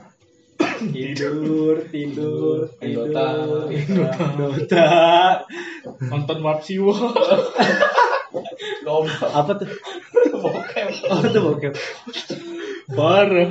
[0.95, 1.81] Tidur.
[1.91, 3.27] tidur tidur tidur Dota.
[4.39, 4.91] Dota,
[6.07, 6.95] nonton Mapsiwa
[9.37, 9.69] Apa tuh?
[10.39, 10.89] Bokep.
[11.09, 11.75] Oh, itu bokep.
[12.93, 13.51] Parah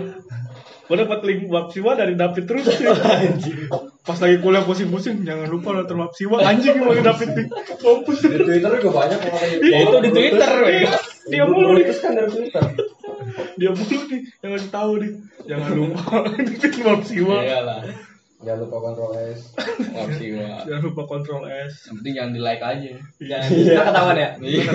[0.88, 2.88] gue dapat link Mapsiwa dari David terus sih.
[4.08, 7.48] pas lagi kuliah pusing-pusing jangan lupa nonton Mapsiwa anjing gimana David nih
[7.84, 9.68] mampus Di Twitter juga banyak orang kayak gitu.
[9.68, 10.88] Ya itu di Twitter, weh.
[11.28, 12.64] dia mulu Terus kan dari Twitter.
[13.60, 15.12] dia mulu nih yang ngasih tahu nih
[15.44, 16.08] jangan lupa
[16.40, 17.82] David Mapsiwa Iyalah.
[18.38, 19.42] Jangan lupa kontrol S.
[20.70, 22.90] Jangan lupa kontrol S Yang penting jangan di like aja.
[23.18, 23.50] Jangan.
[23.50, 24.30] Kita ketahuan ya.
[24.40, 24.72] Iya.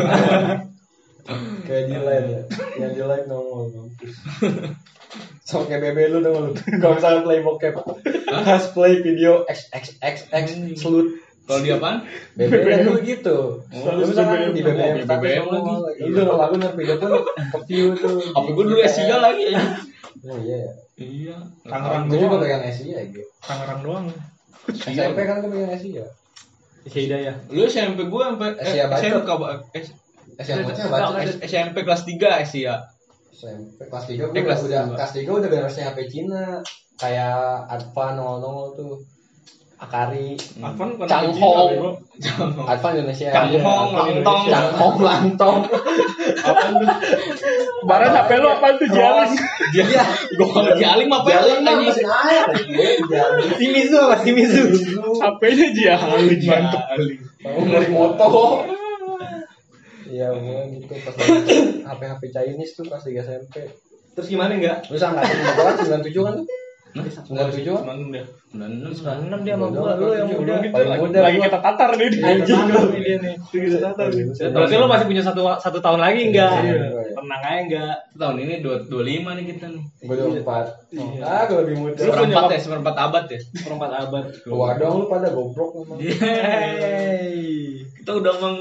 [1.67, 2.41] Kayak di line ya.
[2.83, 4.15] Yang di line nongol mampus.
[5.49, 6.51] Sama kayak BB lu dong lu.
[6.83, 7.77] Kalau misalnya play bokep.
[8.33, 10.47] Has play video X X X X
[10.81, 11.21] slut.
[11.43, 12.07] Kalau di apaan?
[12.39, 13.39] BBM kan dulu gitu.
[13.71, 16.03] Selalu Lu misalkan di BBM BBM lagi.
[16.07, 18.19] Lu denger lagu dan video pun ke view tuh.
[18.23, 19.63] HP gue dulu Asia lagi ya.
[20.23, 20.73] Oh iya ya.
[21.03, 21.37] Iya.
[21.67, 23.27] Tangerang Gue juga doang pegang Asia gitu.
[23.43, 24.05] Tangerang doang
[24.71, 26.07] SMP kan gue pegang Asia.
[26.83, 27.35] Isi hidayah.
[27.51, 28.87] Lu SMP gue sampai eh.
[28.87, 29.31] SMK
[30.33, 31.19] ba- S- Asia bocah baca.
[31.21, 32.75] S- SMP kelas 3 Asia.
[33.31, 34.97] SMP kelas 3 gue Eh, kelas udah tiga.
[34.97, 36.45] kelas 3 udah beresnya HP Cina.
[36.95, 37.37] Kayak
[37.69, 38.41] Advan 00
[38.73, 38.95] tuh.
[39.77, 41.99] Akari, Apaan bukan Changhong.
[42.15, 43.35] Cina, Advan Indonesia.
[43.35, 44.43] Changhong, Langtong.
[44.47, 45.59] Changhong, Langtong.
[46.39, 46.87] Apaan tuh?
[47.83, 49.33] Kemarin HP lu apaan tuh Jalis?
[49.75, 49.83] Dia
[50.31, 51.35] gue kalau jaling apa ya?
[51.35, 52.45] Jalan mah mesin air.
[53.53, 54.63] Shimizu apa Shimizu?
[55.19, 56.83] HP-nya Jalis mantep
[57.43, 58.72] Mau narik motor.
[60.13, 61.57] Iya, gue gitu pas lagi
[61.89, 63.57] HP-HP Chinese tuh pas 3 SMP.
[64.13, 64.85] Terus gimana enggak?
[64.93, 66.47] Lu berapa kan 97 kan tuh?
[66.93, 67.85] 97 kan?
[67.89, 68.25] Mantan dia.
[68.53, 70.55] 96 96 dia sama gua, lu yang muda.
[70.69, 71.47] Paling muda Lagi gua.
[71.49, 73.35] kita tatar nih Anjing lu dia nih.
[73.49, 74.07] Kita tatar
[74.53, 76.53] Berarti lu masih punya satu satu tahun lagi enggak?
[76.61, 76.85] Iya.
[77.17, 77.97] Tenang aja enggak?
[78.13, 79.85] Tahun ini 2 25 nih kita nih.
[80.05, 81.25] Gue 24.
[81.25, 81.97] Ah, gue lebih muda.
[81.97, 83.41] Seperempat ya, seperempat abad ya.
[83.41, 84.25] Perempat abad.
[84.53, 85.97] Wah dong lu pada goblok memang.
[87.97, 88.57] Kita udah meng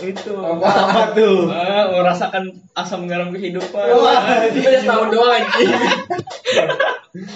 [0.00, 0.66] Itu Apa?
[0.66, 1.48] apa tuh?
[1.52, 3.84] ah, merasakan asam garam kehidupan.
[3.92, 5.70] Wah, itu aja setahun doang anjing.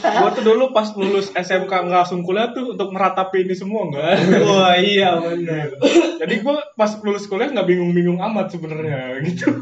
[0.04, 4.22] Gua tuh dulu pas lulus SMK nggak langsung kuliah tuh untuk meratapi ini semua enggak.
[4.46, 5.74] Wah iya benar.
[6.22, 9.58] Jadi gua pas lulus kuliah nggak bingung-bingung amat sebenarnya gitu.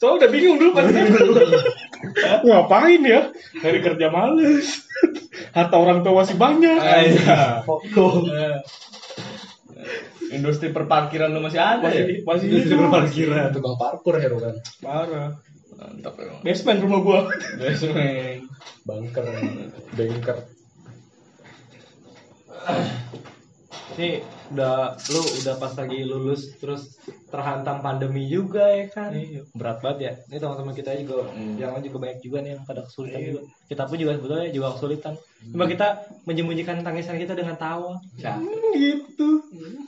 [0.00, 0.88] Soalnya udah bingung dulu pas
[2.48, 3.28] Ngapain ya?
[3.60, 4.88] Dari kerja males.
[5.56, 6.80] Harta orang tua masih banyak.
[6.80, 7.60] Iya.
[10.32, 12.08] Industri perparkiran lu masih ada ya?
[12.24, 13.52] Masih masih itu parkiran.
[13.52, 14.56] Tukang parkur hero kan.
[14.80, 15.30] parah.
[15.76, 16.40] Mantap emang.
[16.40, 17.20] Basement rumah gua.
[17.60, 18.48] Basement.
[18.88, 19.24] Bunker.
[19.94, 20.38] Banker.
[23.92, 26.96] Nih udah lu udah pas lagi lulus terus
[27.28, 29.12] terhantam pandemi juga ya kan.
[29.12, 29.44] Iya.
[29.52, 30.12] Berat banget ya.
[30.32, 31.56] Ini teman-teman kita juga Hmm.
[31.60, 33.40] yang lain juga banyak juga nih yang pada kesulitan juga.
[33.68, 35.14] Kita pun juga sebetulnya juga kesulitan.
[35.52, 35.86] Cuma kita
[36.24, 38.00] menyembunyikan tangisan kita dengan tawa.
[38.16, 38.40] Ya.
[38.72, 39.28] Gitu.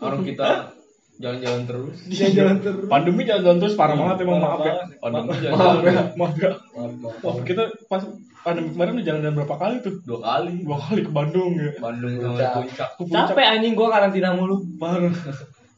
[0.05, 0.74] Orang kita
[1.16, 1.97] jalan-jalan terus.
[2.11, 2.84] Dia jalan terus.
[2.90, 4.74] Pandemi jalan terus parah banget emang maaf ya.
[5.01, 6.03] Pandemi Maaf jalan ya.
[6.18, 6.53] Maaf ya.
[6.76, 7.14] Maaf.
[7.24, 8.03] Wah, kita pas
[8.45, 9.95] pandemi kemarin udah jalan berapa kali tuh?
[10.05, 10.55] dua kali.
[10.62, 11.72] Dua kali ke Bandung ya.
[11.80, 12.53] Bandung sama Puncak.
[12.61, 12.88] puncak.
[12.92, 13.26] Ke puncak.
[13.32, 14.57] Capek anjing gua karantina mulu.
[14.76, 15.14] Parah.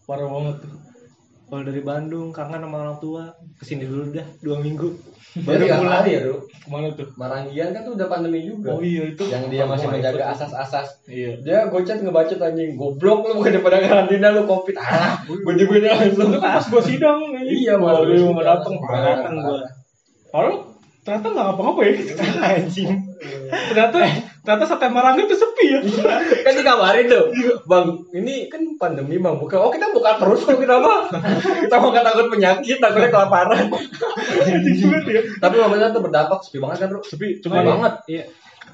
[0.04, 0.72] Parah banget tuh.
[1.46, 4.98] Kalau dari Bandung kangen sama orang tua, ke sini dulu dah dua minggu.
[5.46, 6.02] Baru Baru tiga pulang.
[6.10, 6.36] ya, Bro.
[6.42, 7.08] Ke mana tuh?
[7.14, 8.74] Maranggian kan tuh udah pandemi juga.
[8.74, 9.22] Oh iya itu.
[9.30, 11.06] Yang dia masih menjaga asas-asas.
[11.06, 11.38] Iya.
[11.46, 16.42] Dia gocet ngebacot anjing goblok lu bukan pada karantina lu covid ah bunyi-bunyi langsung Itu
[16.42, 18.74] pas gua sidang iya mau mau lu mau datang.
[18.74, 19.62] Mau datang gua.
[20.34, 20.65] Kalau
[21.06, 21.92] ternyata nggak ngapa-ngapa ya.
[22.58, 22.90] Anjing.
[23.70, 23.96] Ternyata
[24.42, 25.80] ternyata sate Marangga itu sepi ya.
[26.46, 27.24] kan dikabarin tuh
[27.66, 31.10] bang ini kan pandemi bang buka oh kita buka terus kok kita mah
[31.66, 35.20] kita mau takut penyakit takutnya kelaparan ya.
[35.42, 38.22] tapi momennya tuh berdampak sepi banget kan bro Sepi cuma cuma banget Iya.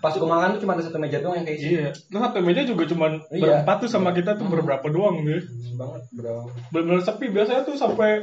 [0.05, 1.89] pas gua makan tuh cuma ada satu meja doang yang kayak isi Iya.
[2.13, 3.41] Nah satu meja juga cuman Iya.
[3.65, 5.41] berempat tuh sama kita tuh berberapa doang gitu.
[5.41, 8.21] Hmm, banget bro Bener-bener sepi biasanya tuh sampai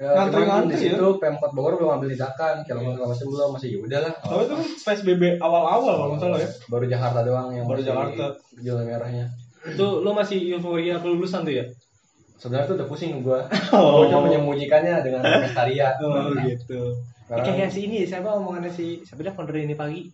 [0.00, 3.78] ya, cuman Ngantri-ngantri di situ pemkot Bogor belum ambil tindakan kilometer masih belum masih ya
[3.78, 6.48] udahlah Oh itu kan PSBB awal-awal kalau nggak salah ya.
[6.66, 8.24] baru Jakarta doang yang Baru Jakarta.
[8.58, 9.26] zona merahnya
[9.62, 11.64] Itu lu masih euforia kelulusan tuh ya?
[12.34, 13.44] sebenarnya tuh udah pusing gua
[13.76, 14.00] Oh.
[14.00, 16.96] gua cuma menyembunyikannya dengan Pestaria Oh gitu.
[17.22, 20.08] Sekarang- Kayak si ini siapa omongannya si siapa dia founder ini pagi?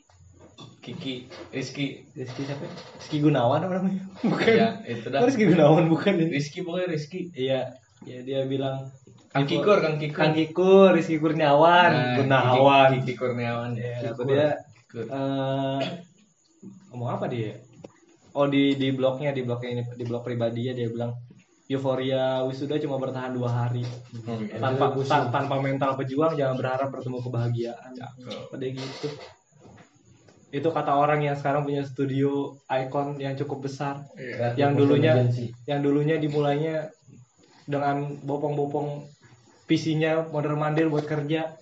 [0.79, 2.07] Kiki, Rizky.
[2.13, 2.63] Rizky siapa?
[2.95, 4.07] Rizky Gunawan apa namanya?
[4.21, 4.47] Bukan.
[4.49, 5.19] Ya, itu dah.
[5.19, 6.31] Oh, Rizky Gunawan bukan ini.
[6.33, 7.21] Rizky pokoknya Rizky.
[7.33, 8.87] Iya, ya dia bilang
[9.37, 10.17] Kang Kikur, Kang Kikur.
[10.17, 12.89] Kang Kikur, Rizky Kurniawan, Nah, Gunawan.
[12.91, 13.71] Kiki, Kiki Kurniawan.
[13.75, 14.25] Ya, Kikur.
[14.27, 14.49] dia
[14.83, 15.05] Kikur.
[15.07, 15.81] eh
[16.89, 17.61] ngomong apa dia?
[18.33, 21.13] Oh di di blognya di blognya ini di blog pribadinya dia bilang
[21.67, 23.83] euforia wisuda cuma bertahan dua hari
[24.55, 27.91] tanpa ta- tanpa mental pejuang jangan berharap bertemu kebahagiaan
[28.47, 29.09] pada gitu
[30.53, 35.13] itu kata orang yang sekarang punya studio icon yang cukup besar Kreatif yang dulunya
[35.67, 36.87] yang dulunya dimulainya
[37.67, 39.03] dengan bopong-bopong
[39.67, 41.59] PC-nya modern mandir buat kerja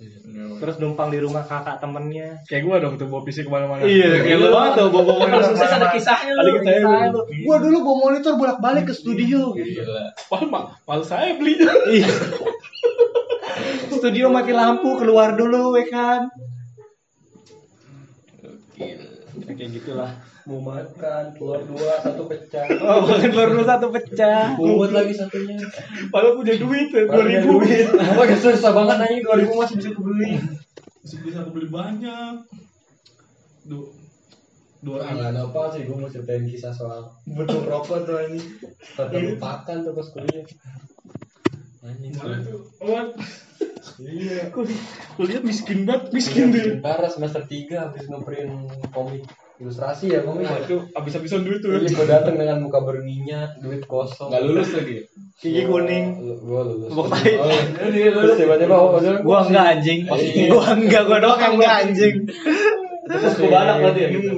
[0.55, 3.81] terus numpang di rumah kakak temennya Kayak gua dong tuh bawa PC ke mana-mana.
[3.83, 6.53] iya kayak lu banget tuh bawa Kalau sukses ada kisahnya Ada lu.
[6.59, 7.21] kisahnya lu.
[7.43, 10.05] gua dulu bawa monitor bolak-balik ke studio Gila.
[10.29, 11.57] Wah, ma malu saya beli.
[11.91, 12.09] Iya.
[13.91, 16.21] studio mati lampu keluar dulu ya kan.
[18.75, 18.91] Ya,
[19.49, 20.13] kayak gitulah
[20.45, 22.69] Mau makan, keluar dua, satu pecah.
[22.85, 25.57] oh bahkan baru satu pecah Buat lagi satunya.
[26.13, 27.65] Padahal punya duit ya, dua ribu.
[27.65, 27.89] duit.
[28.21, 30.37] Wah, susah banget nanya 2000 masih bisa kebeli.
[31.01, 32.45] Bisa bisa aku beli banyak.
[33.65, 33.89] Dua,
[34.85, 35.17] dua ribu.
[35.17, 38.41] Kangen apa sih gue mau ceritain kisah soal butuh rokok tuh ini.
[39.01, 40.45] Terlupakan tuh pas kuliah.
[41.89, 42.13] Anjing.
[42.85, 43.17] What?
[43.97, 44.53] Iya.
[45.17, 46.85] Kuliah miskin banget, miskin deh.
[46.85, 49.25] Parah semester 3 habis ngeprint komik
[49.63, 50.51] ilustrasi ya komik.
[50.51, 51.79] Wah, itu abis-abisan duit tuh.
[51.79, 51.95] Iya, ya.
[51.95, 54.35] gue dateng dengan muka berminyak, duit kosong.
[54.35, 54.97] Nggak lulus lagi.
[55.35, 56.91] gigi kuning Gue lulus.
[56.95, 57.37] Bok tai.
[57.37, 58.97] Oh, Terus tiba-tiba oh,
[59.27, 60.47] gua enggak anjing Iya.
[60.49, 62.17] gua enggak gua doang yang enggak anjing
[63.05, 64.29] Suku badak berarti ya gitu.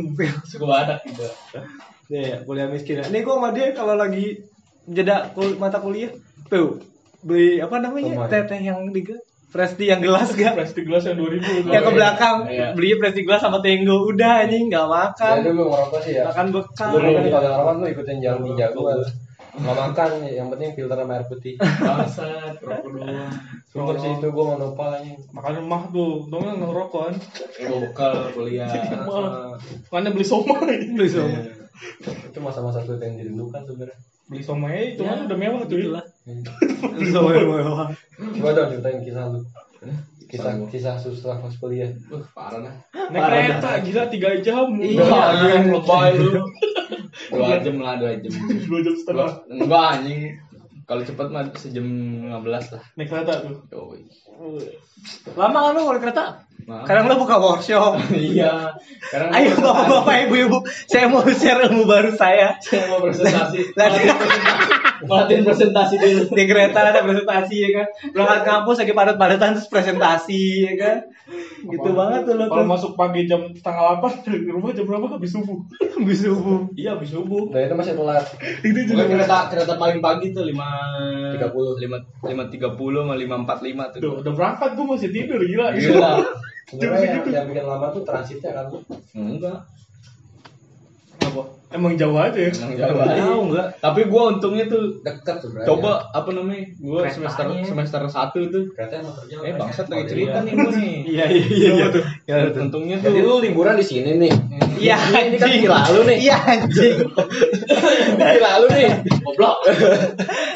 [0.51, 1.23] Suku badak gitu.
[2.11, 2.99] Nih, ya, kuliah miskin.
[2.99, 3.05] ya.
[3.07, 4.43] Nih gua sama dia kalau lagi
[4.87, 6.11] jeda mata kuliah,
[6.51, 6.83] tuh
[7.23, 8.27] beli apa namanya?
[8.27, 9.03] Teteh yang di
[9.57, 10.52] Presti yang gelas gak?
[10.52, 11.48] Plastik gelas yang dua ribu.
[11.66, 12.76] yang ke belakang Iya.
[12.76, 16.22] beli Presti gelas sama Tenggo udah anjing nggak Ya makan dulu ngerokok sih ya.
[16.28, 18.94] makan bekal Dulu kan kalau ngerokok tuh ikutin jalan ninja gue.
[19.57, 21.57] Nggak makan, yang penting filter sama air putih.
[21.57, 23.32] Bangsat, rokok doang.
[23.64, 25.16] Sumber sih itu gue mau nopal aja.
[25.32, 27.14] Makan rumah tuh, dong nggak ngerokok kan?
[27.64, 28.68] Gue bekal kuliah.
[29.09, 29.57] Mah,
[29.88, 30.76] Mana beli somai?
[30.92, 31.40] beli semua
[32.04, 33.96] Itu masa-masa sulit yang dirindukan sebenarnya.
[34.28, 35.80] Beli somai itu kan udah mewah tuh.
[35.80, 36.04] semua mewah
[37.07, 39.41] Coba dong ceritain kisah lu.
[40.27, 41.87] Kisah kisah susah pas kuliah.
[42.11, 42.74] Uh, parah dah.
[43.14, 44.66] Naik kereta gila 3 jam.
[44.83, 45.07] Iya.
[45.07, 46.43] Anjing lebay lu.
[47.31, 48.33] Dua jam lah, dua jam.
[48.70, 49.31] Dua jam setengah.
[49.47, 50.35] Enggak anjing.
[50.87, 51.87] Kalau cepet mah sejam
[52.43, 52.83] 15 lah.
[52.99, 53.62] Naik kereta tuh.
[53.70, 54.03] Yoi.
[55.39, 56.24] lama kan lu kalau kereta
[56.66, 56.85] Maaf.
[56.85, 58.74] kadang lu buka workshop Iya.
[59.09, 60.59] Karena ayo bapak-bapak ibu-ibu
[60.91, 63.70] saya mau share ilmu baru saya saya mau presentasi.
[65.07, 66.22] Latihan presentasi dulu.
[66.38, 70.98] di kereta ada presentasi ya kan berangkat kampus lagi padat-padatan terus presentasi ya kan
[71.66, 75.07] gitu banget tuh lo Kalau tuh masuk pagi jam setengah 8 dari rumah jam berapa
[75.18, 75.59] habis subuh?
[75.98, 77.50] habis subuh Iya habis subuh.
[77.50, 78.26] Nah itu masih telat.
[78.62, 82.30] Itu juga Bukan kereta kereta paling pagi tuh 5 30.
[82.30, 83.98] 5 5.30 sama 5.45 tuh.
[83.98, 85.66] Tuh, udah berangkat gua masih tidur gila.
[85.74, 86.12] Gila.
[86.66, 88.66] Sebenarnya yang, yang bikin lama tuh transitnya kan.
[89.14, 89.59] Enggak.
[91.37, 91.45] Apa?
[91.66, 92.49] Emang jauh aja ya?
[92.49, 93.18] Emang jauh aja.
[93.18, 95.66] tahu enggak Tapi gua untungnya tuh Dekat sebenarnya.
[95.66, 96.62] coba apa namanya?
[96.78, 97.14] Gua Keretanya.
[97.34, 98.64] semester semester 1 tuh.
[98.70, 98.97] Kereta.
[99.43, 100.97] Eh bangsat lagi cerita nih gua nih.
[101.05, 104.32] iya iya iya iya tuh ya tuh Untungnya tuh Jadi lu liburan di sini nih.
[104.78, 106.16] iya Ini kan di lalu nih.
[106.22, 106.97] iya anjing
[108.16, 108.87] Di lalu nih.
[109.20, 109.59] goblok.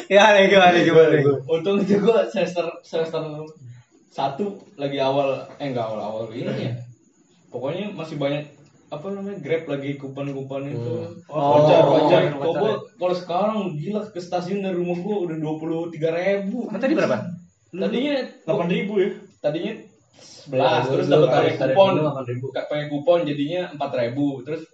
[0.08, 1.14] ya nih gimana gimana
[1.44, 3.20] Untung itu gua semester semester
[4.10, 6.72] satu lagi awal eh enggak awal awal ini ya.
[7.50, 8.46] Pokoknya masih banyak
[8.90, 10.94] apa namanya grab lagi kupon-kupon itu.
[11.26, 12.22] Oh, wajar wajar.
[12.32, 12.50] wajar.
[12.52, 16.66] gua kalau sekarang gila ke stasiun dari rumah gua udah dua puluh tiga ribu.
[16.66, 17.16] Kan tadi berapa
[17.70, 19.10] Tadinya Delapan ribu ya?
[19.38, 19.72] tadinya
[20.50, 22.46] Nah, 11 terus dapat tarik- kupon dulu 8.000.
[22.50, 24.66] Ka- pakai kupon jadinya empat ribu terus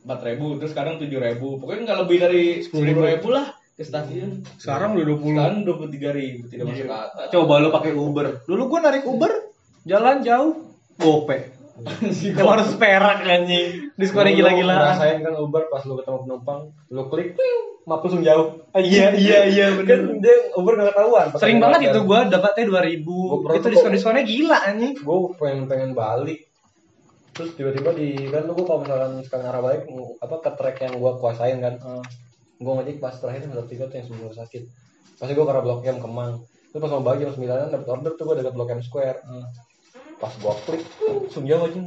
[0.00, 4.46] empat ribu terus sekarang tujuh ribu pokoknya nggak lebih dari sepuluh ribu lah ke stasiun
[4.56, 5.26] Sekarang udah 20.
[5.28, 9.04] sekarang dua puluh tiga ribu tidak masuk akal coba lu pakai Uber dulu gua narik
[9.04, 9.32] Uber
[9.84, 10.52] jalan jauh
[10.96, 11.38] gope
[11.76, 13.92] Emang harus perak anjing.
[13.94, 17.36] Diskonnya Lu gila-gilaan Ngerasain kan Uber pas lu ketemu penumpang, lu klik,
[17.84, 18.64] map langsung jauh.
[18.72, 21.26] Iya iya iya Kan bener dia Uber nggak ketahuan.
[21.28, 22.08] pas sering banget itu kan.
[22.08, 24.92] gua dapatnya dua Gua ribu pernah itu tuh- diskon diskonnya gila anjing.
[24.96, 26.48] Gue pengen pengen balik.
[27.36, 29.80] Terus tiba-tiba di kan lu gue kalau misalkan sekarang arah balik
[30.18, 31.74] apa ke track yang gue kuasain kan.
[32.56, 34.62] Gue ngejek pas terakhir semester tiga tuh yang sebelum gua sakit.
[35.16, 36.40] Pasti gue karena blok M Kemang.
[36.66, 39.20] Itu pas mau bagi jam sembilanan dapet order tuh gue deket blok M Square
[40.16, 41.80] pas gue klik langsung jauh aja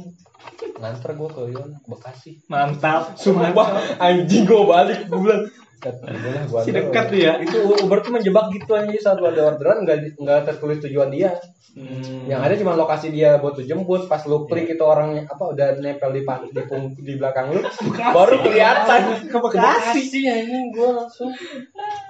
[0.80, 2.30] nganter gue ke Yon Bekasi.
[2.46, 3.12] Mantap.
[3.14, 3.68] Sumpah
[3.98, 5.42] anjing gue balik gue bilang
[5.80, 7.32] "Set, udah lah, gua Si antar." dekat tuh ya.
[7.40, 11.34] itu Uber tuh menjebak gitu aja saat lu ada orderan nggak nggak tertulis tujuan dia.
[11.70, 12.26] Hmm.
[12.26, 15.78] yang ada cuma lokasi dia buat tuh jemput pas lu klik itu orangnya apa udah
[15.78, 16.50] nempel di pa- di,
[16.98, 17.62] di belakang lu
[18.16, 19.30] baru kelihatan.
[19.30, 20.18] Ke Bekasi.
[20.18, 21.30] ya ini gue langsung.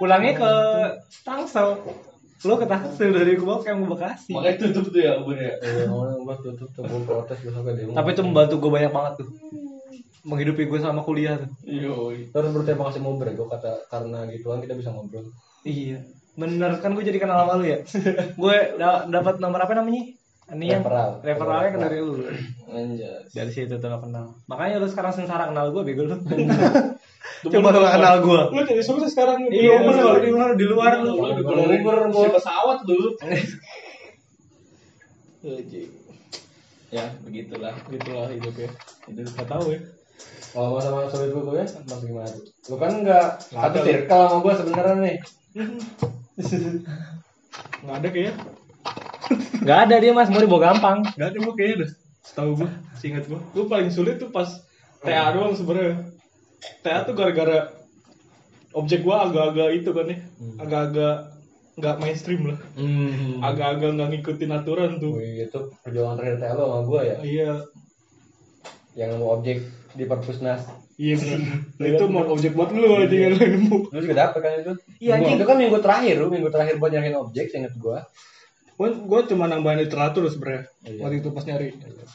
[0.01, 0.51] Pulangnya ke
[1.21, 1.77] Tangsel
[2.41, 6.25] lo ke Tangsel dari gua ke Bekasi makanya tutup tuh ya Uber ya ya ngomong
[6.25, 9.27] buat tutup tuh gue protes besoknya demo tapi itu membantu gue banyak banget tuh
[10.21, 12.29] menghidupi gue sama kuliah tuh Yoi.
[12.29, 15.25] terus berterima kasih mau gue kata karena gituan kita bisa ngobrol
[15.65, 16.01] iya
[16.37, 17.79] bener kan gue jadi kenal sama lu ya
[18.37, 20.17] gue da- dapat nomor apa namanya
[20.51, 21.11] ini yang Referral.
[21.23, 22.27] referralnya kan dari lu
[22.71, 23.31] Anjas.
[23.31, 24.35] Dari situ tuh kenal.
[24.51, 26.15] Makanya lu sekarang sengsara kenal gue bego lu.
[27.41, 28.41] Coba lu kenal gue.
[28.53, 29.49] Lu jadi sukses sekarang.
[29.49, 31.13] Iya, lu kalau di luar di luar lu.
[31.17, 32.29] Lu di Kalau Uber, si gua.
[32.37, 33.07] pesawat dulu.
[36.91, 37.73] ya, begitulah.
[37.89, 38.69] Gitulah hidupnya.
[39.09, 39.79] Itu Gak tahu ya.
[40.51, 42.35] Kalau masa-masa sulit gue kuliah, mas gimana?
[42.67, 45.17] Lu kan nggak Nggak satu circle sama gue sebenarnya nih.
[47.81, 48.33] Gak ada kayaknya.
[49.67, 50.97] Gak ada dia mas, mau dibawa gampang.
[51.15, 51.91] Gak ada gue kayaknya dah.
[52.21, 52.69] Setahu gue,
[52.99, 53.39] seingat gue.
[53.55, 54.45] Gue paling sulit tuh pas
[55.01, 56.11] TA doang sebenarnya.
[56.81, 57.73] TA tuh gara-gara
[58.71, 60.17] objek gue agak-agak itu kan ya.
[60.61, 61.15] Agak-agak
[61.81, 62.59] nggak mainstream lah.
[62.77, 63.41] Hmm.
[63.41, 65.17] Agak-agak nggak ngikutin aturan tuh.
[65.17, 67.51] Wih, itu perjuangan terakhir TA lo sama gue ya, Iya,
[68.95, 69.57] yang nemu objek
[69.95, 70.63] di perpusnas.
[71.01, 71.39] iya benar.
[71.97, 73.77] itu mau objek buat lu aja yang lu nemu.
[73.89, 74.73] Lu juga dapet kan itu?
[75.01, 75.31] Iya, Gua-.
[75.33, 77.97] Itu kan minggu terakhir, lu minggu terakhir buat nyariin objek, seinget gue.
[78.81, 80.65] Gue gue cuma nambahin literatur sebenarnya.
[80.89, 81.05] Iya.
[81.05, 81.67] Waktu itu pas nyari.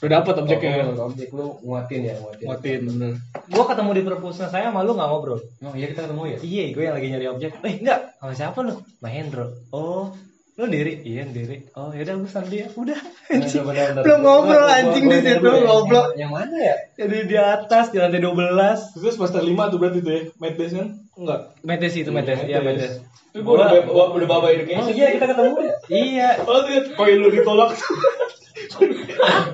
[0.03, 0.83] Udah dapat objeknya.
[0.99, 2.47] Oh, objek lu nguatin ya, nguatin.
[2.51, 3.13] Muatin bener.
[3.47, 5.39] Gue ketemu di perpusnas saya sama lu gak ngobrol.
[5.63, 6.39] Oh iya kita ketemu ya?
[6.43, 7.51] Iya, gue yang lagi nyari objek.
[7.63, 8.19] Eh, enggak.
[8.19, 8.83] Sama siapa lu?
[8.99, 9.47] Mahendro.
[9.71, 10.11] Oh,
[10.57, 11.05] lu diri?
[11.05, 11.69] Iya, diri.
[11.77, 12.73] Oh, yaudah gue sama dia.
[12.73, 12.97] Udah.
[13.29, 13.61] Anjing.
[13.69, 14.03] Bener-bener.
[14.09, 15.65] Belum ngobrol anjing di ingat situ, dulu ya.
[15.69, 16.07] ngobrol.
[16.17, 16.77] Yang mana ya?
[16.97, 18.97] Jadi di atas di lantai 12.
[18.97, 20.23] Itu semester 5 tuh berarti tuh ya.
[20.57, 20.89] Days kan?
[21.13, 21.41] Enggak.
[21.61, 22.41] Metes itu, metes.
[22.49, 23.05] Iya, metes.
[23.37, 24.81] Itu gua udah gua udah bawa education.
[24.81, 25.75] Oh iya kita ketemu ya?
[26.09, 26.29] Iya.
[26.49, 27.77] Oh, lihat koin lu ditolak.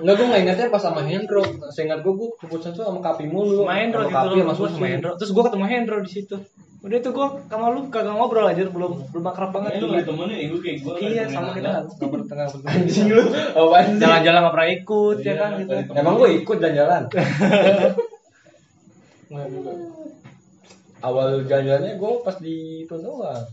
[0.02, 1.42] Enggak, gue nggak ingatnya pas sama Hendro.
[1.74, 3.66] Seingat gue, gue keputusan tuh sama Kapi mulu.
[3.66, 4.86] Sama Hendro gitu Kapi sama gue.
[4.86, 5.10] Hendro.
[5.18, 6.36] Terus gue ketemu Hendro di situ.
[6.82, 9.94] Udah tuh gue sama lu kagak ngobrol aja, belum belum akrab banget Itu tuh.
[9.94, 10.98] lu temennya ego kayak gua.
[10.98, 13.22] Iya, sama kita nggak pernah nggak Anjing lu,
[13.54, 14.02] apaan sih?
[14.02, 15.74] Jalan-jalan nggak pernah ikut ya Iya, kan gitu.
[15.94, 17.02] Emang gue ikut jalan-jalan.
[21.02, 23.46] Awal jalan-jalannya gue pas di itu doang.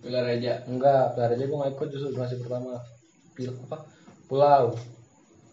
[0.00, 0.64] Pilar aja.
[0.64, 2.80] Enggak, pelari aja gue nggak ikut justru donasi pertama.
[3.36, 3.84] Pil apa?
[4.28, 4.72] Pulau.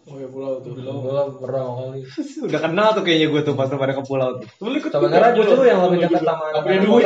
[0.09, 0.73] Oh ya pulau tuh.
[0.73, 2.01] Pulau pernah kali.
[2.49, 4.49] Udah kenal tuh kayaknya gue tuh pas pada ke pulau tuh.
[4.65, 7.05] Lu ikut Sebenarnya justru yang lebih dekat sama anak-anak duit,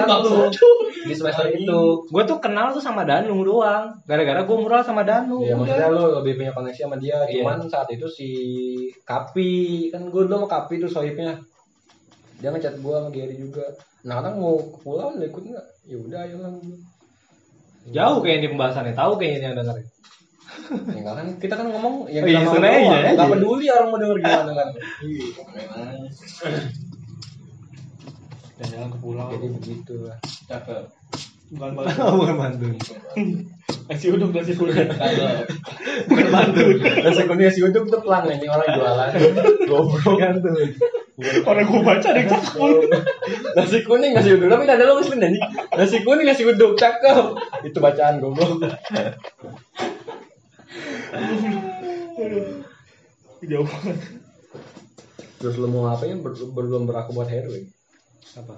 [0.56, 1.82] tuh di semester itu.
[2.08, 4.00] Gue tuh kenal tuh sama Danu doang.
[4.08, 5.44] Gara-gara gue mural sama Danu.
[5.44, 7.20] Iya maksudnya lu lebih punya koneksi sama dia.
[7.28, 7.44] Iya.
[7.44, 8.30] Cuman saat itu si
[9.04, 9.52] Kapi
[9.92, 11.36] kan gue dulu sama Kapi tuh sohibnya.
[12.40, 13.76] Dia ngechat gue sama Gary juga.
[14.08, 15.66] Nah kadang mau ke pulau lu ikut nggak?
[15.84, 16.52] Ya udah ayo lah.
[17.86, 19.88] Jauh kayaknya di pembahasannya, tahu kayaknya yang dengerin.
[20.66, 22.90] Ya kan kita kan ngomong yang Oh iya, kita mau sebenarnya doang.
[22.96, 23.34] iya, Nggak iya.
[23.38, 24.68] peduli orang mau denger gimana kan.
[28.56, 29.28] Dan jalan ke pulau.
[29.36, 30.18] Jadi begitu lah.
[30.48, 30.84] Cakep.
[31.54, 32.02] Bukan bantu.
[32.18, 32.66] Bukan bantu.
[33.86, 34.52] Nasi uduk nasi.
[34.56, 35.46] Cakep.
[36.08, 36.64] Bukan bantu.
[37.04, 39.10] Nasi kuning nasi uduk tuh pelan nih orang jualan.
[39.68, 40.56] Goblok kan tuh.
[41.48, 42.60] Orang gua baca deh cakep.
[43.56, 45.42] Nasi kuning nasi uduk tapi ada lo muslim nih.
[45.76, 47.26] Nasi kuning nasi uduk cakep.
[47.62, 48.64] Itu bacaan goblok.
[53.42, 53.98] Jauh banget.
[55.38, 57.70] Terus lu mau ngapain ber belum beraku buat heroin?
[58.34, 58.56] Apa?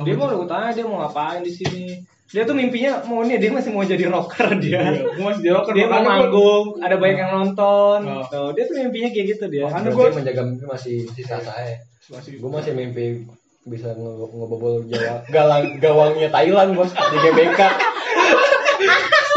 [0.00, 1.98] Dia mau tanya dia mau ngapain di sini.
[2.30, 4.78] Dia tuh mimpinya maunya dia masih mau jadi rocker dia.
[4.86, 7.98] Iya, gua masih di rocker Dia mau manggung, ada banyak yang nonton.
[8.06, 8.22] Oh.
[8.24, 9.66] Tuh, dia tuh mimpinya kayak gitu dia.
[9.66, 11.78] Makanya gua- menjaga mimpi masih masih sah ya.
[12.06, 13.26] Masih Gue masih mimpi
[13.60, 17.60] bisa nge- ngebobol Jawa galang gawangnya Thailand bos di GBK.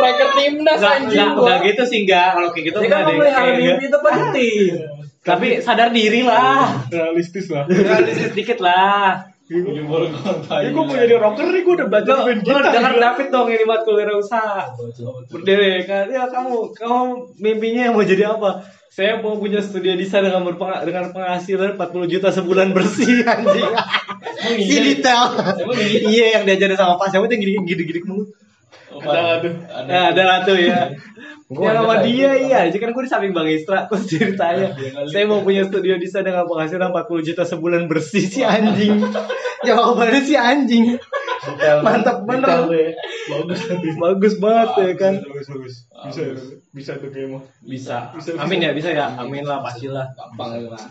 [0.06, 1.44] Striker timnas Enggak, anjing enggak, gua.
[1.44, 2.28] enggak gitu sih enggak.
[2.30, 3.14] Kalau kayak gitu Ini enggak kan deh.
[3.14, 4.70] memelihara Kayak mimpi itu penting.
[5.24, 6.64] Tapi sadar diri lah.
[6.90, 7.64] realistis lah.
[7.66, 9.32] Realistis dikit lah.
[9.46, 9.60] Ya
[10.70, 12.64] gua mau jadi rocker nih gua udah belajar main gitar.
[12.66, 12.94] jangan.
[12.98, 14.72] David dong ini matkul wirausaha.
[15.28, 17.02] Berdiri kan, ya kamu, kamu
[17.38, 18.64] mimpinya mau jadi apa?
[18.88, 23.66] Saya mau punya studio desain dengan berpeng- dengan penghasilan 40 juta sebulan bersih anjing.
[24.60, 25.34] si detail.
[25.58, 26.00] Emang iya?
[26.04, 28.00] Iya yang diajarin sama Pak siapa tuh yang gini gini
[28.94, 29.10] mulu.
[29.10, 29.54] Ada tuh.
[29.90, 30.94] Nah, ada lah tuh ya.
[31.54, 34.74] Gua yang sama ada dia iya, jadi kan gue di samping Bang Istra terus ceritanya.
[34.74, 35.06] Iya.
[35.06, 39.04] Saya mau punya studio desain dengan penghasilan 40 juta sebulan bersih si anjing.
[39.68, 40.98] Jawabannya si anjing.
[41.84, 42.72] Mantap bener.
[42.72, 42.90] ya.
[43.30, 43.60] Bagus.
[44.00, 45.14] Bagus banget ya kan.
[45.20, 45.76] Bagus bagus.
[46.10, 46.34] Bisa ya,
[46.72, 47.44] bisa tuh mah.
[47.64, 47.98] Bisa.
[48.16, 48.68] Bisa, Amin bisa.
[48.68, 49.06] ya, bisa ya.
[49.20, 50.08] Amin lah, pastilah.
[50.16, 50.84] Gampang itu mah.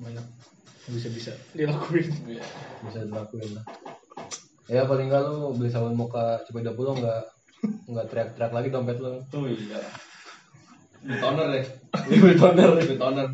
[0.00, 0.24] Banyak.
[0.86, 2.06] Bisa bisa dilakuin.
[2.84, 3.64] Bisa dilakuin lah.
[4.66, 7.22] Ya paling enggak lu beli sabun muka cepet pulau enggak
[7.86, 9.22] enggak teriak-teriak lagi dompet lu.
[9.22, 9.78] Oh iya.
[11.06, 11.66] Betoner deh.
[12.18, 13.28] Beli toner Betoner.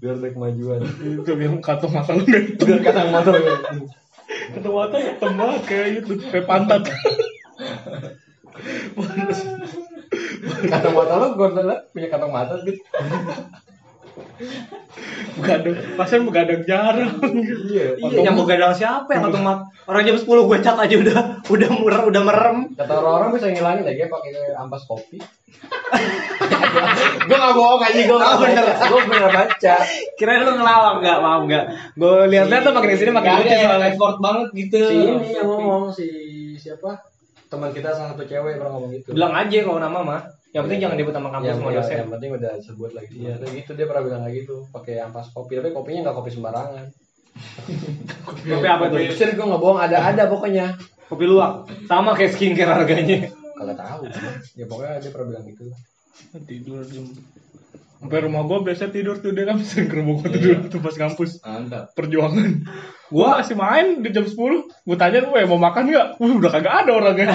[0.00, 0.80] biar ada kemajuan.
[1.04, 2.44] Itu yang kantong mata lu nggak.
[2.64, 3.34] Biar kata motor.
[4.56, 6.82] Kantong mata hitam banget kayak itu kayak pantat.
[10.64, 12.80] Kata mata lu gua liat punya kantong mata gitu.
[15.36, 17.12] Begadang pasien begadang jarang
[17.70, 17.96] Iya.
[18.00, 21.18] Iya, yang begadang siapa yang mak orang jam 10 gue cat aja udah
[21.50, 22.56] udah merem, udah merem.
[22.74, 25.18] Kata orang-orang bisa ngilangin ya, pakai ampas kopi.
[27.28, 28.64] gue gak bohong aja, gue Oh, bener.
[28.80, 29.74] Gue bener baca.
[30.14, 31.64] Kira lu ngelawak enggak, maaf enggak.
[31.98, 33.88] Gue lihat-lihat tuh makin ke sini makin Gak lucu soalnya.
[33.92, 34.80] effort banget gitu.
[34.80, 36.06] Si ini yang ngomong si
[36.56, 37.09] siapa?
[37.50, 39.10] Teman kita salah satu cewek pernah ngomong gitu.
[39.10, 40.22] Bilang aja kalau nama mah.
[40.50, 41.96] Yang penting jangan disebut sama kampus yang, sama dosen.
[41.98, 43.14] yang penting udah sebut lagi.
[43.14, 46.86] Iya, gitu dia pernah bilang kayak gitu, pakai ampas kopi, tapi kopinya nggak kopi sembarangan.
[48.50, 48.98] Kopi apa tuh?
[49.14, 50.74] Serius gue nggak bohong, ada ada pokoknya.
[51.06, 51.70] Kopi luwak.
[51.86, 53.30] Sama kayak skincare harganya.
[53.54, 54.10] Kagak tahu.
[54.58, 55.64] ya pokoknya dia pernah bilang gitu.
[56.50, 57.06] tidur jam
[58.00, 60.96] sampai rumah gua biasa tidur tuh dia kan sering ke rumah gua tidur tuh pas
[60.96, 61.44] kampus.
[61.44, 61.92] Mantap.
[61.92, 62.64] perjuangan.
[63.10, 64.38] Gua masih main di jam 10
[64.86, 66.08] gua tanya gue mau makan nggak?
[66.22, 67.34] Udah kagak ada orangnya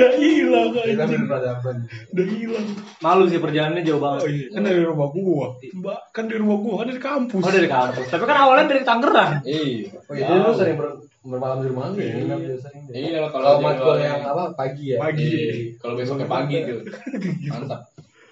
[0.00, 1.78] udah hilang udah hilang Kita anjing.
[2.08, 2.66] udah hilang
[2.98, 4.20] Malu sih perjalanannya jauh banget.
[4.20, 7.52] oh iya kan dari rumah gua mbak kan dari rumah gua kan dari kampus Oh
[7.52, 8.06] dari kampus.
[8.06, 9.32] Tapi kan awalnya dari Tangerang.
[9.42, 9.92] Iya.
[10.02, 10.88] Oh iya, lu sering ber,
[11.20, 12.16] bermalam di rumah lu ya?
[12.16, 12.56] Deh.
[12.90, 14.98] Iya, kalau kalau dia matkul luar- yang apa pagi ya.
[14.98, 15.24] Pagi.
[15.26, 15.52] Iya.
[15.76, 16.80] Kalau besoknya pagi tuh.
[17.50, 17.80] Mantap.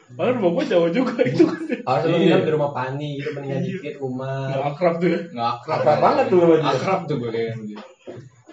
[0.08, 2.40] Padahal rumah gua jauh juga itu kan Harus lu Iya.
[2.40, 4.48] di rumah Pani gitu mendingan dikit nggak rumah.
[4.66, 5.76] akrab tuh ya Nggak akrab.
[5.78, 6.40] Akrab banget tuh.
[6.58, 7.76] Akrab tuh gue kayaknya.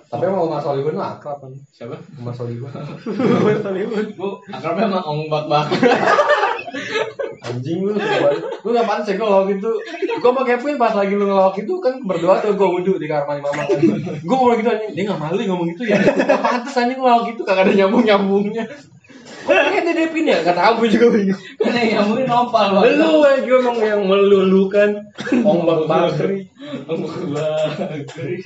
[0.05, 1.51] Tapi emang Umar Solihun mah akrab kan.
[1.73, 1.97] Siapa?
[2.21, 2.69] Umar Solihun.
[4.15, 5.65] Gue akrabnya sama Ong Bak Bak.
[7.45, 9.71] Anjing lu, lu gak pantas ya gue ngelawak itu
[10.17, 13.37] Gue sama Kevin pas lagi lu ngelawak itu kan berdoa tuh gue wudhu di kamar
[13.37, 16.73] mandi mama kan Gue ngomong gitu anjing, dia gak malu ngomong gitu ya Gak pantas
[16.73, 18.65] anjing ngelawak gitu, kagak ada nyambung-nyambungnya
[19.45, 20.37] Kok kayak Dedepin ya?
[20.41, 22.81] Gak tau gue juga bingung Kan yang mungkin nopal.
[22.81, 22.97] Bang.
[22.97, 24.89] Lu aja ngomong yang melulukan
[25.41, 26.49] Ombak bakri
[26.89, 28.41] Ong Bak Bakri.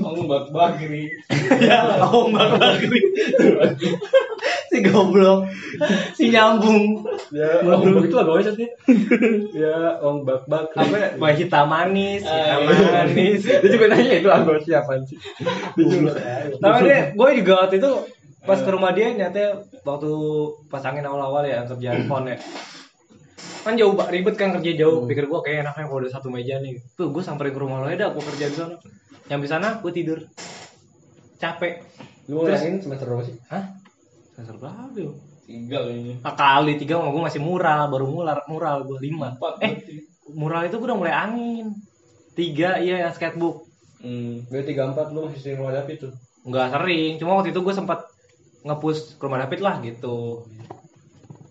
[0.00, 1.12] Ong Bak Bakri.
[1.60, 3.00] ya, ombak bakri.
[4.70, 5.44] si goblok.
[6.16, 7.04] Si nyambung.
[7.30, 8.68] Ya, ombak itu agak sih
[9.52, 10.96] Ya, ombak bakri Apa?
[10.96, 11.08] ya?
[11.20, 12.88] Wah, hitam manis, hitam Ah, iya.
[13.04, 13.40] manis.
[13.44, 15.18] Dia juga nanya itu agak siapa sih
[15.76, 16.10] Dia juga
[16.56, 17.90] Tapi dia, gue juga waktu itu
[18.40, 20.10] pas ke rumah dia nyatanya waktu
[20.72, 22.38] pas angin awal-awal ya kerja handphone ya.
[23.60, 24.08] Kan jauh pak.
[24.08, 25.04] Ribet kan kerja jauh.
[25.04, 26.80] Pikir gue kayak enaknya kalau udah satu meja nih.
[26.96, 28.76] Tuh gue samperin ke rumah lo ya dah gue kerja di sana.
[29.28, 30.18] Yang di sana gue tidur.
[31.36, 31.84] Capek.
[32.28, 33.36] Lu ngelain semester berapa sih?
[33.52, 33.64] hah?
[34.36, 35.12] Semester berapa ya
[35.50, 36.14] Tiga kayaknya.
[36.22, 39.34] Ah, kali tiga sama gue masih mural baru mural mural gue lima.
[39.34, 39.58] Empat.
[39.66, 39.74] eh
[40.30, 41.74] mural itu gue udah mulai angin.
[42.38, 43.66] Tiga iya yang sketchbook.
[43.98, 44.46] Hmm.
[44.46, 46.12] Gue 34 lu masih sering rumah David tuh?
[46.46, 47.12] Nggak sering.
[47.18, 48.06] Cuma waktu itu gue sempat
[48.64, 50.44] ngepush ke rumah David lah gitu.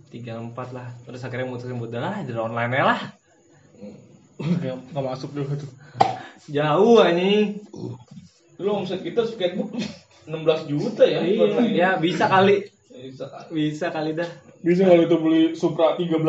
[0.10, 0.90] Tiga empat lah.
[1.06, 3.02] Terus akhirnya mutusin buat lah dari online nya lah.
[4.40, 5.72] Nggak masuk dulu tuh.
[6.50, 7.62] Jauh anjing.
[8.58, 9.74] Dulu omset kita sketchbook
[10.26, 11.22] 16 juta ya.
[11.26, 11.78] iya ini.
[11.78, 12.66] ya bisa kali.
[12.90, 13.48] Bisa kan.
[13.54, 14.30] bisa kali dah.
[14.60, 16.20] Bisa kalau itu beli Supra 13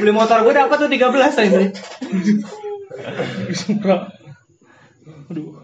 [0.00, 1.58] beli motor gue dapat tuh 13 aja
[3.54, 4.10] Supra.
[5.30, 5.54] Aduh.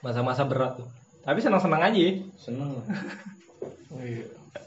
[0.00, 0.88] Masa-masa berat tuh
[1.26, 2.12] tapi senang-senang aja ya.
[2.38, 2.86] Seneng lah.
[3.86, 4.26] Oh, iya.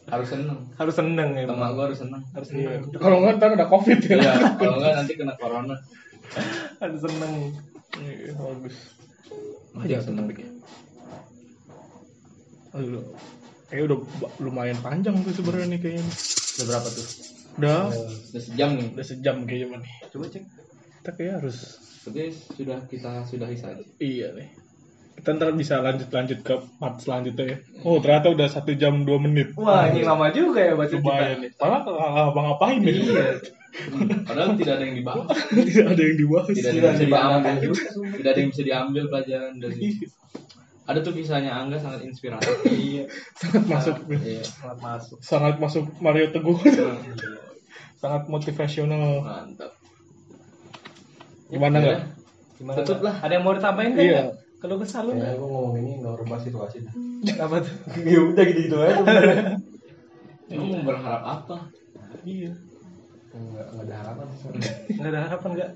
[0.10, 0.57] Harus seneng.
[0.74, 2.24] harus seneng ya Teman gue harus seneng.
[2.34, 2.82] harus Iya.
[2.82, 5.76] seneng kalau nggak ntar ada covid ya Iya, kalau enggak nanti kena corona.
[6.82, 7.34] harus seneng
[7.99, 8.76] Iya, bagus
[9.86, 10.26] Iya, seneng.
[12.70, 13.01] Aduh,
[13.70, 13.99] kayak udah
[14.39, 16.05] lumayan panjang tuh sebenarnya nih kayaknya.
[16.57, 17.07] udah berapa tuh
[17.60, 17.80] Udah,
[18.34, 18.88] Udah sejam nih.
[18.95, 19.93] udah sejam kayaknya nih.
[20.10, 20.43] coba cek
[21.03, 21.57] Kita kayak harus
[22.07, 22.24] Oke,
[22.55, 23.84] sudah kita sudahi saja.
[23.99, 24.49] iya nih.
[25.20, 27.57] Kita ntar bisa lanjut-lanjut ke part selanjutnya ya.
[27.84, 29.51] Oh ternyata udah satu jam dua menit.
[29.59, 31.51] wah ini lama juga ya baca Lumayan.
[31.59, 32.95] Malah nggak apa ngapain nih.
[33.03, 33.28] Iya.
[34.28, 35.28] Padahal tidak ada yang dibahas.
[35.51, 36.47] Tidak ada yang dibahas.
[36.55, 37.55] Tidak ada yang bisa diambil.
[38.15, 39.86] Tidak ada yang bisa diambil pelajaran dari.
[40.89, 42.55] Ada tuh kisahnya Angga sangat inspiratif.
[42.72, 43.03] Iya.
[43.38, 43.95] Sangat masuk.
[44.09, 44.41] Iya.
[44.41, 46.57] Selamat masuk Sangat masuk Mario Teguh.
[47.99, 49.22] Sangat motivasional.
[49.22, 49.72] Mantap.
[51.49, 52.01] Gimana nggak?
[52.59, 53.15] gimana Tutup lah.
[53.24, 54.24] ada yang mau ditambahin kan Iya.
[54.60, 56.93] Kalau kesal lu Kayaknya gue ngomong ini nggak merubah situasi dah.
[57.45, 58.99] apa tuh ya udah gitu-gitu aja.
[60.47, 61.55] Emang mau berharap apa?
[62.22, 62.51] Iya.
[63.30, 64.49] Nggak nggak ada harapan sih.
[64.93, 65.72] nggak ada harapan nggak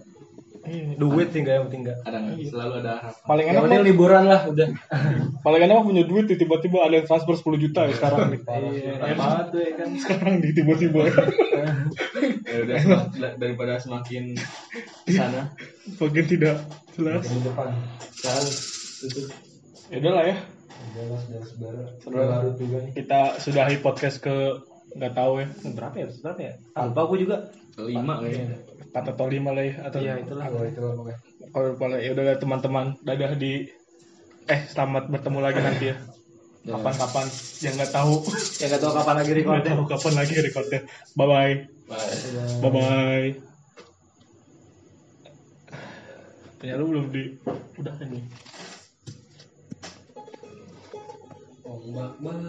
[0.64, 0.96] Iya.
[0.96, 2.36] duit sih nggak yang penting nggak Ada nggak?
[2.46, 3.24] Selalu ada harapan.
[3.26, 4.68] Paling enak penting mah, liburan lah udah.
[5.46, 8.40] paling enak mah punya duit tiba-tiba ada yang transfer 10 juta ya sekarang nih.
[8.48, 11.00] iya enak banget tuh ya kan Sekarang nih tiba-tiba
[12.44, 14.24] Ya udah semak- daripada semakin
[15.04, 15.52] di sana.
[15.98, 16.56] bagian tidak
[16.94, 17.24] jelas.
[17.24, 17.68] Di depan.
[18.14, 18.48] Sekarang
[19.04, 19.28] tutup.
[19.88, 20.38] Ya udahlah ya.
[20.74, 21.82] Udah saudara-saudara.
[22.00, 22.26] Saudara.
[22.34, 22.92] Larut juga nih.
[22.94, 24.36] Kita sudahi podcast ke
[24.94, 28.62] nggak tahu ya berapa ya berapa ya lupa aku juga Kelima kayaknya.
[28.86, 31.18] empat atau lima lah ya atau iya itulah Oh, itu lah pokoknya.
[31.50, 33.66] kalau kalau ya udah teman-teman dadah di
[34.46, 35.98] eh selamat bertemu lagi nanti ya
[36.64, 37.26] kapan-kapan
[37.60, 38.16] yang nggak tahu
[38.56, 39.72] Ya nggak tahu kapan lagi nggak recordnya.
[39.74, 40.80] tahu kapan lagi recordnya
[41.12, 41.54] bye bye
[41.90, 42.62] Bye.
[42.62, 43.28] bye bye
[46.60, 47.24] punya lu belum di
[47.76, 48.24] udah kan nih
[51.80, 52.32] 红妈妈